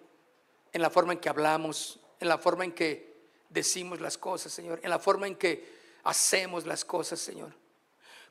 [0.76, 4.82] en la forma en que hablamos, en la forma en que decimos las cosas, Señor,
[4.84, 5.73] en la forma en que
[6.03, 7.53] hacemos las cosas, Señor.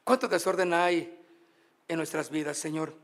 [0.05, 1.25] ¿Cuánto desorden hay
[1.89, 2.95] en nuestras vidas, Señor?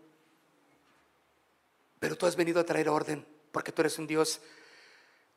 [1.98, 4.42] Pero tú has venido a traer orden, porque tú eres un Dios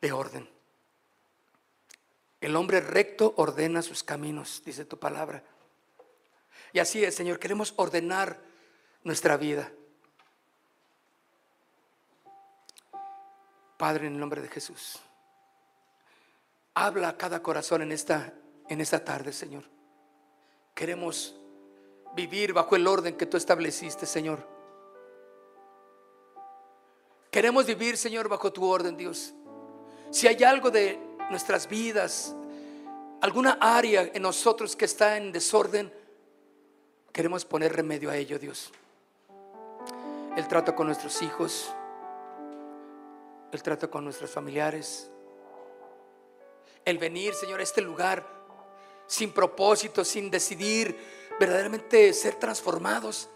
[0.02, 0.50] de orden.
[2.42, 5.46] El hombre recto ordena sus caminos, dice tu palabra.
[6.74, 8.38] Y así es, Señor, queremos ordenar
[9.06, 9.72] nuestra vida.
[13.84, 14.98] Padre, en el nombre de Jesús.
[16.74, 18.34] Habla a cada corazón en esta,
[18.70, 19.66] en esta tarde, Señor.
[20.74, 21.36] Queremos
[22.16, 24.48] vivir bajo el orden que tú estableciste, Señor.
[27.30, 29.34] Queremos vivir, Señor, bajo tu orden, Dios.
[30.12, 30.98] Si hay algo de
[31.30, 32.34] nuestras vidas,
[33.20, 35.94] alguna área en nosotros que está en desorden,
[37.12, 38.72] queremos poner remedio a ello, Dios.
[40.38, 41.76] El trato con nuestros hijos,
[43.54, 45.10] el trato con nuestros familiares,
[46.86, 48.28] el venir, Señor, a este lugar
[49.08, 50.98] sin propósito, sin decidir
[51.40, 53.30] verdaderamente ser transformados.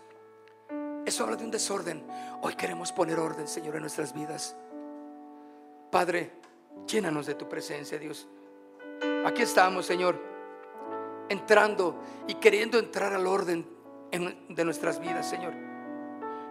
[1.06, 2.06] Eso habla de un desorden.
[2.42, 4.56] Hoy queremos poner orden, Señor, en nuestras vidas.
[5.92, 6.32] Padre,
[6.86, 8.28] llénanos de tu presencia, Dios.
[9.26, 10.20] Aquí estamos, Señor,
[11.30, 13.68] entrando y queriendo entrar al orden
[14.50, 15.54] de nuestras vidas, Señor.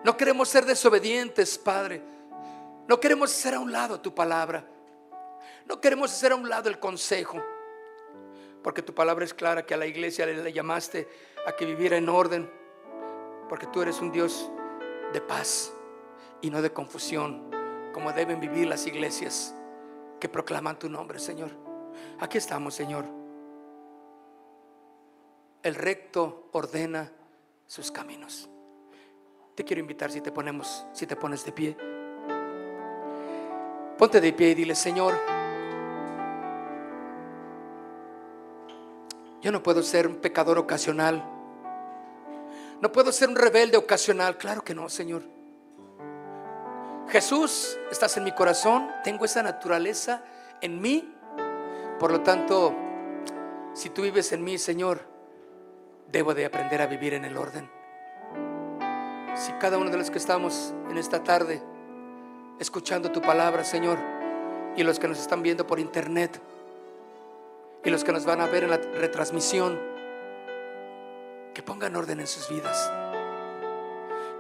[0.05, 2.16] No queremos ser desobedientes, Padre.
[2.89, 4.65] No queremos hacer a un lado tu palabra.
[5.67, 7.43] No queremos hacer a un lado el consejo,
[8.63, 11.09] porque tu palabra es clara que a la iglesia le llamaste
[11.45, 12.51] a que viviera en orden,
[13.49, 14.51] porque tú eres un Dios
[15.13, 15.73] de paz
[16.41, 17.51] y no de confusión,
[17.93, 19.55] como deben vivir las iglesias
[20.21, 21.51] que proclaman tu nombre, Señor.
[22.21, 23.05] Aquí estamos, Señor.
[25.63, 27.13] El recto ordena
[27.67, 28.49] sus caminos.
[29.57, 31.96] Te quiero invitar si te ponemos, si te pones de pie.
[33.99, 35.15] Ponte de pie y dile, Señor,
[39.47, 41.23] Yo no puedo ser un pecador ocasional.
[42.81, 44.37] No puedo ser un rebelde ocasional.
[44.39, 45.23] Claro que no, Señor.
[47.07, 48.91] Jesús, estás en mi corazón.
[49.05, 50.25] Tengo esa naturaleza
[50.61, 51.15] en mí.
[52.01, 52.75] Por lo tanto,
[53.73, 55.03] si tú vives en mí, Señor,
[56.11, 57.71] debo de aprender a vivir en el orden.
[59.37, 61.63] Si cada uno de los que estamos en esta tarde
[62.59, 63.99] escuchando tu palabra, Señor,
[64.77, 66.41] y los que nos están viendo por internet,
[67.85, 69.79] y los que nos van a ver en la retransmisión,
[71.55, 72.91] que pongan orden en sus vidas.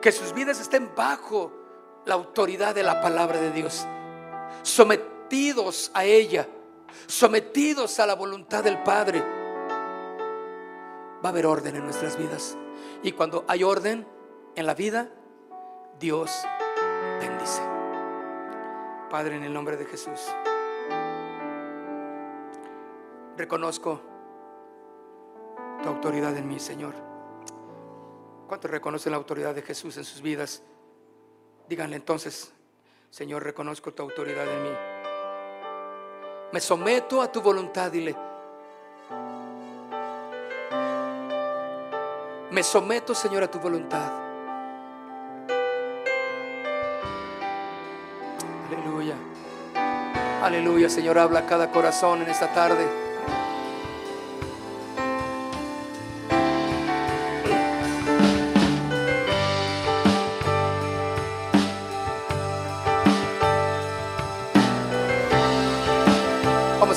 [0.01, 1.53] Que sus vidas estén bajo
[2.05, 3.87] la autoridad de la palabra de Dios,
[4.62, 6.47] sometidos a ella,
[7.07, 9.21] sometidos a la voluntad del Padre.
[11.25, 12.57] Va a haber orden en nuestras vidas.
[13.03, 14.07] Y cuando hay orden
[14.55, 15.09] en la vida,
[15.99, 16.31] Dios
[17.21, 17.76] bendice.
[19.11, 20.20] Padre, en el nombre de Jesús
[23.36, 24.00] reconozco
[25.82, 26.94] tu autoridad en mí, Señor.
[28.48, 30.62] ¿Cuántos reconocen la autoridad de Jesús en sus vidas?
[31.68, 32.52] Díganle entonces,
[33.11, 34.70] Señor, reconozco tu autoridad en mí.
[36.52, 38.16] Me someto a tu voluntad, dile.
[42.50, 44.26] Me someto, Señor, a tu voluntad.
[50.47, 52.86] Aleluya, Señor, habla a cada corazón en esta tarde.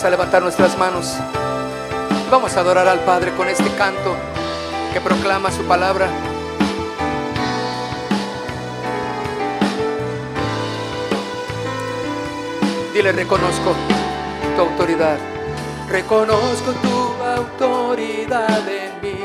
[0.01, 1.17] a levantar nuestras manos
[2.31, 4.15] vamos a adorar al Padre con este canto
[4.93, 6.07] que proclama su palabra.
[12.99, 13.73] Dile, reconozco
[14.57, 15.17] tu autoridad.
[15.87, 19.23] Reconozco tu autoridad en mí.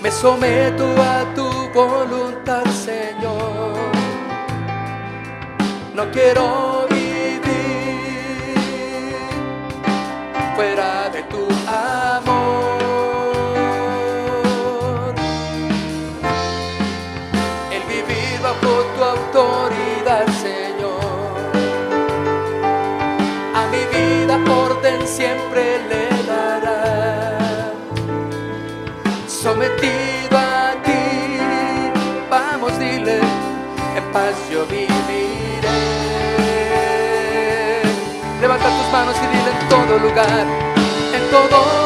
[0.00, 3.74] Me someto a tu voluntad, Señor.
[5.94, 7.42] No quiero vivir
[10.56, 11.49] fuera de tu
[34.12, 34.34] paz
[34.66, 35.26] viviré.
[38.40, 40.46] Levanta tus manos y dile en todo lugar,
[41.14, 41.79] en todo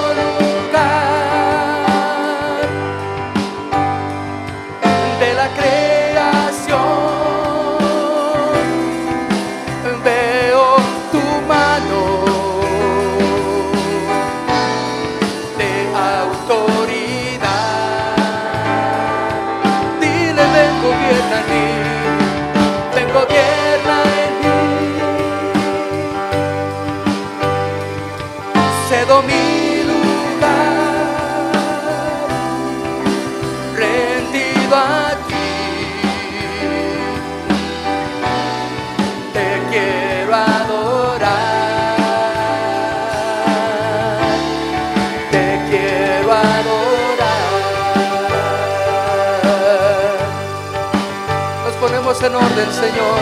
[52.34, 53.20] en orden, Señor.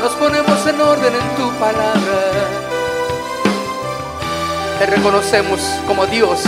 [0.00, 2.18] Nos ponemos en orden en tu palabra.
[4.78, 6.42] Te reconocemos como Dios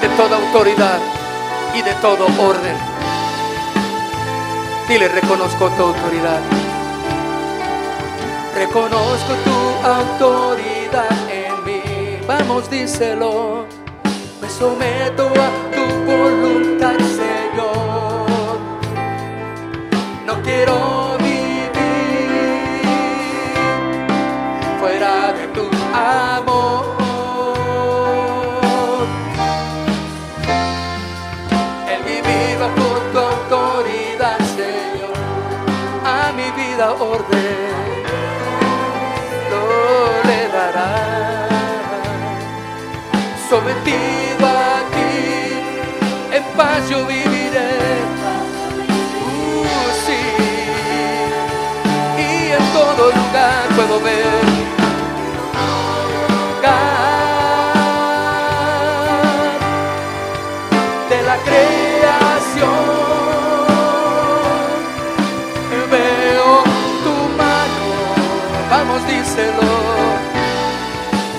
[0.00, 0.98] de toda autoridad
[1.74, 2.76] y de todo orden.
[4.88, 6.40] Dile, reconozco tu autoridad.
[8.54, 12.20] Reconozco tu autoridad en mí.
[12.26, 13.66] Vamos, díselo.
[14.40, 16.96] Me someto a tu voluntad.
[20.46, 21.72] Quiero vivir
[24.80, 26.84] fuera de tu amor.
[31.92, 35.16] El vivir bajo tu autoridad, Señor,
[36.04, 38.04] a mi vida orden
[39.50, 39.64] lo
[40.28, 40.92] le dará.
[43.50, 47.25] Sometido a ti, en paz yo viviré.
[53.76, 54.66] Puedo ver.
[61.10, 62.70] de la creación.
[65.90, 66.62] Veo
[67.04, 67.86] tu mano,
[68.70, 69.72] vamos, díselo,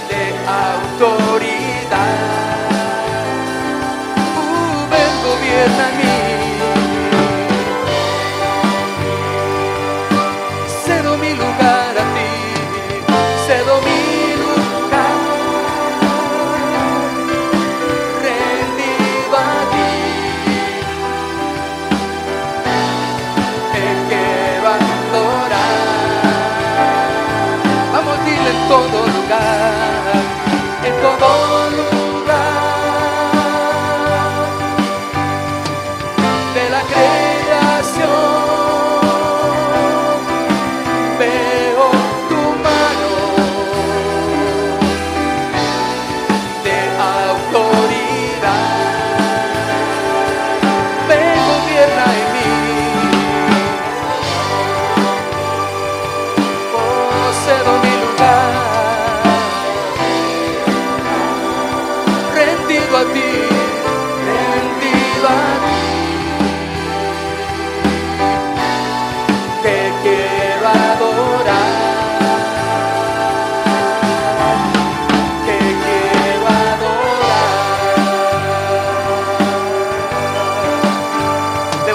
[0.10, 1.27] de autoridad.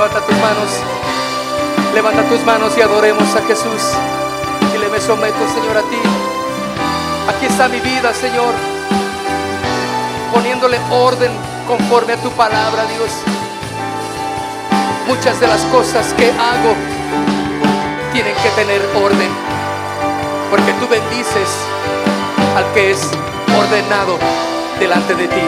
[0.02, 0.68] Levanta tus manos,
[1.94, 3.94] levanta tus manos y adoremos a Jesús.
[4.74, 6.02] Y le me someto, Señor, a ti.
[7.28, 8.52] Aquí está mi vida, Señor,
[10.34, 11.30] poniéndole orden
[11.68, 13.12] conforme a tu palabra, Dios.
[15.06, 16.74] Muchas de las cosas que hago
[18.12, 19.30] tienen que tener orden,
[20.50, 21.48] porque tú bendices
[22.56, 23.08] al que es
[23.56, 24.18] ordenado
[24.80, 25.46] delante de ti.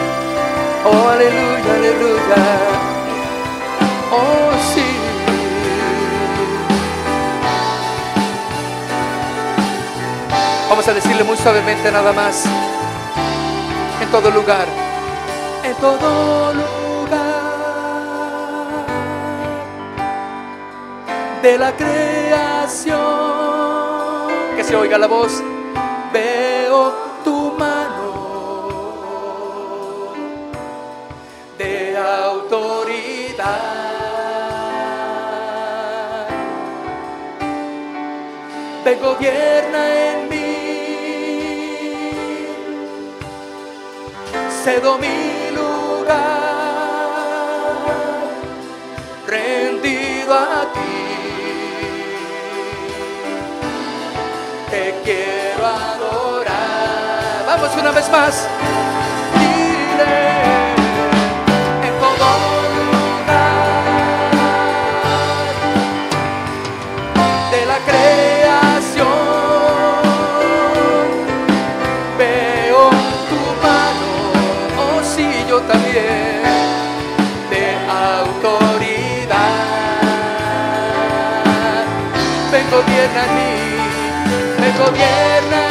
[0.85, 2.35] Oh, aleluya, aleluya.
[4.13, 4.44] Oh.
[10.75, 12.43] Vamos a decirle muy suavemente nada más.
[14.01, 14.67] En todo lugar.
[15.63, 17.45] En todo lugar.
[21.41, 22.97] De la creación.
[24.57, 25.41] Que se oiga la voz.
[26.11, 26.93] Veo
[27.23, 28.13] tu mano.
[31.57, 33.74] De autoridad.
[38.85, 40.45] Ven, gobierna en mí.
[44.63, 46.17] cedo mi lugar,
[49.25, 50.95] rendido a ti.
[54.69, 57.45] Te quiero adorar.
[57.47, 58.47] Vamos una vez más.
[83.13, 85.64] Ven, gobierna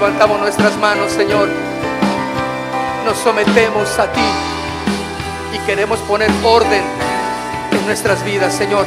[0.00, 1.46] Levantamos nuestras manos, Señor.
[3.04, 4.24] Nos sometemos a ti
[5.52, 6.82] y queremos poner orden
[7.70, 8.86] en nuestras vidas, Señor.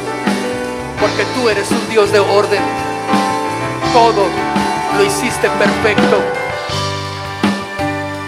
[1.00, 2.60] Porque tú eres un Dios de orden.
[3.92, 4.26] Todo
[4.98, 6.18] lo hiciste perfecto.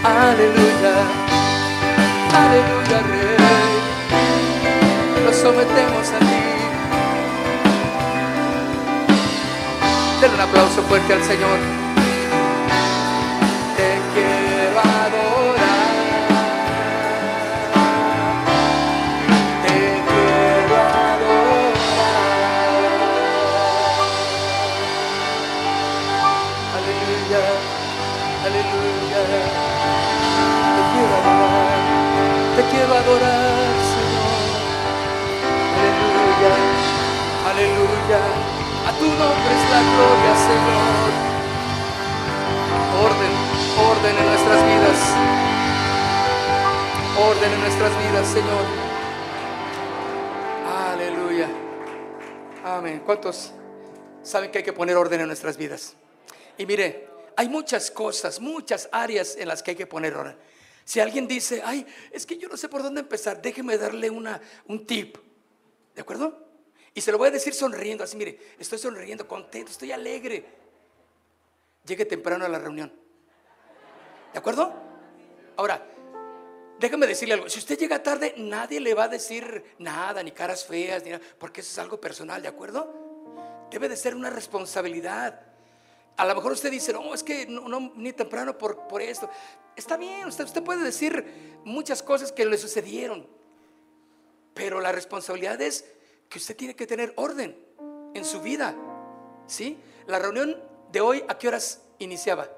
[0.04, 0.94] Aleluya.
[2.38, 3.76] Aleluya, Rey.
[5.24, 6.26] Nos sometemos a ti.
[10.20, 11.85] Denle un aplauso fuerte al Señor.
[39.18, 41.10] Nombre es la gloria, Señor.
[43.06, 43.32] Orden,
[43.90, 44.98] orden en nuestras vidas.
[47.18, 48.64] Orden en nuestras vidas, Señor.
[50.92, 51.48] Aleluya.
[52.64, 53.02] Amén.
[53.04, 53.52] ¿Cuántos
[54.22, 55.94] saben que hay que poner orden en nuestras vidas?
[56.58, 60.36] Y mire, hay muchas cosas, muchas áreas en las que hay que poner orden.
[60.84, 64.40] Si alguien dice, ay, es que yo no sé por dónde empezar, déjeme darle una,
[64.66, 65.16] un tip.
[65.94, 66.45] ¿De acuerdo?
[66.96, 70.46] Y se lo voy a decir sonriendo, así, mire, estoy sonriendo, contento, estoy alegre.
[71.84, 72.90] Llegue temprano a la reunión.
[74.32, 74.72] ¿De acuerdo?
[75.56, 75.86] Ahora,
[76.80, 77.50] déjame decirle algo.
[77.50, 81.22] Si usted llega tarde, nadie le va a decir nada, ni caras feas, ni nada,
[81.38, 82.90] porque eso es algo personal, ¿de acuerdo?
[83.70, 85.38] Debe de ser una responsabilidad.
[86.16, 89.28] A lo mejor usted dice, no, es que no, ni temprano por, por esto.
[89.76, 93.28] Está bien, usted, usted puede decir muchas cosas que le sucedieron.
[94.54, 95.84] Pero la responsabilidad es
[96.28, 97.56] que usted tiene que tener orden
[98.14, 98.74] en su vida.
[99.46, 99.78] ¿Sí?
[100.06, 100.60] La reunión
[100.92, 102.48] de hoy, ¿a qué horas iniciaba?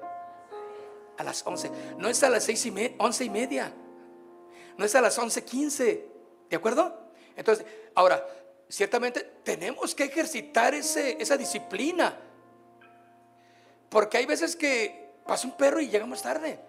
[1.17, 1.69] A las 11.
[1.97, 3.73] No es a las seis y me- 11 y media.
[4.77, 6.05] No es a las 11.15.
[6.49, 6.97] ¿De acuerdo?
[7.35, 7.65] Entonces,
[7.95, 8.25] ahora,
[8.69, 12.17] ciertamente tenemos que ejercitar ese, esa disciplina.
[13.89, 16.59] Porque hay veces que pasa un perro y llegamos tarde.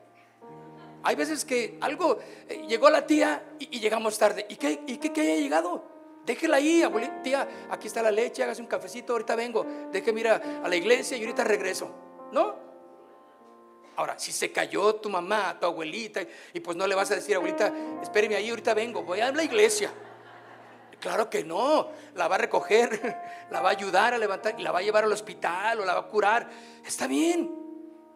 [1.03, 4.46] Hay veces que algo, eh, llegó la tía y, y llegamos tarde.
[4.48, 5.84] ¿Y qué, y qué que haya llegado?
[6.31, 9.66] Déjela ahí, abuelita, tía, aquí está la leche, hágase un cafecito, ahorita vengo.
[9.91, 11.91] Déjeme ir a, la iglesia y ahorita regreso.
[12.31, 12.55] ¿No?
[13.97, 16.20] Ahora, si se cayó tu mamá, tu abuelita,
[16.55, 19.43] y pues no le vas a decir, abuelita, espéreme ahí, ahorita vengo, voy a la
[19.43, 19.93] iglesia.
[21.01, 23.18] Claro que no, la va a recoger,
[23.51, 26.01] la va a ayudar a levantar, la va a llevar al hospital o la va
[26.03, 26.49] a curar.
[26.87, 27.51] Está bien.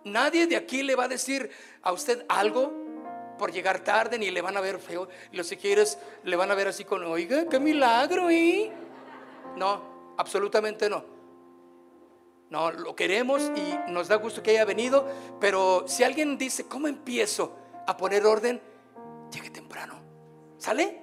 [0.04, 1.50] Nadie de aquí le va a decir
[1.82, 2.83] a usted algo
[3.38, 5.08] por llegar tarde, ni le van a ver feo.
[5.32, 8.70] Los quieres le van a ver así con, oiga, qué milagro, ¿y?
[9.56, 11.04] No, absolutamente no.
[12.50, 15.08] No, lo queremos y nos da gusto que haya venido,
[15.40, 17.56] pero si alguien dice, ¿cómo empiezo
[17.86, 18.60] a poner orden?
[19.32, 20.00] Llegue temprano.
[20.58, 21.02] ¿Sale?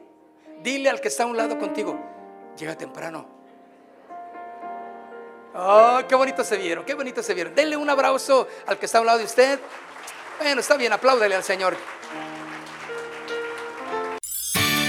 [0.61, 1.99] Dile al que está a un lado contigo,
[2.57, 3.27] llega temprano.
[5.53, 7.53] Oh, qué bonito se vieron, qué bonito se vieron.
[7.53, 9.59] Denle un abrazo al que está a un lado de usted.
[10.39, 11.75] Bueno, está bien, apláudele al Señor.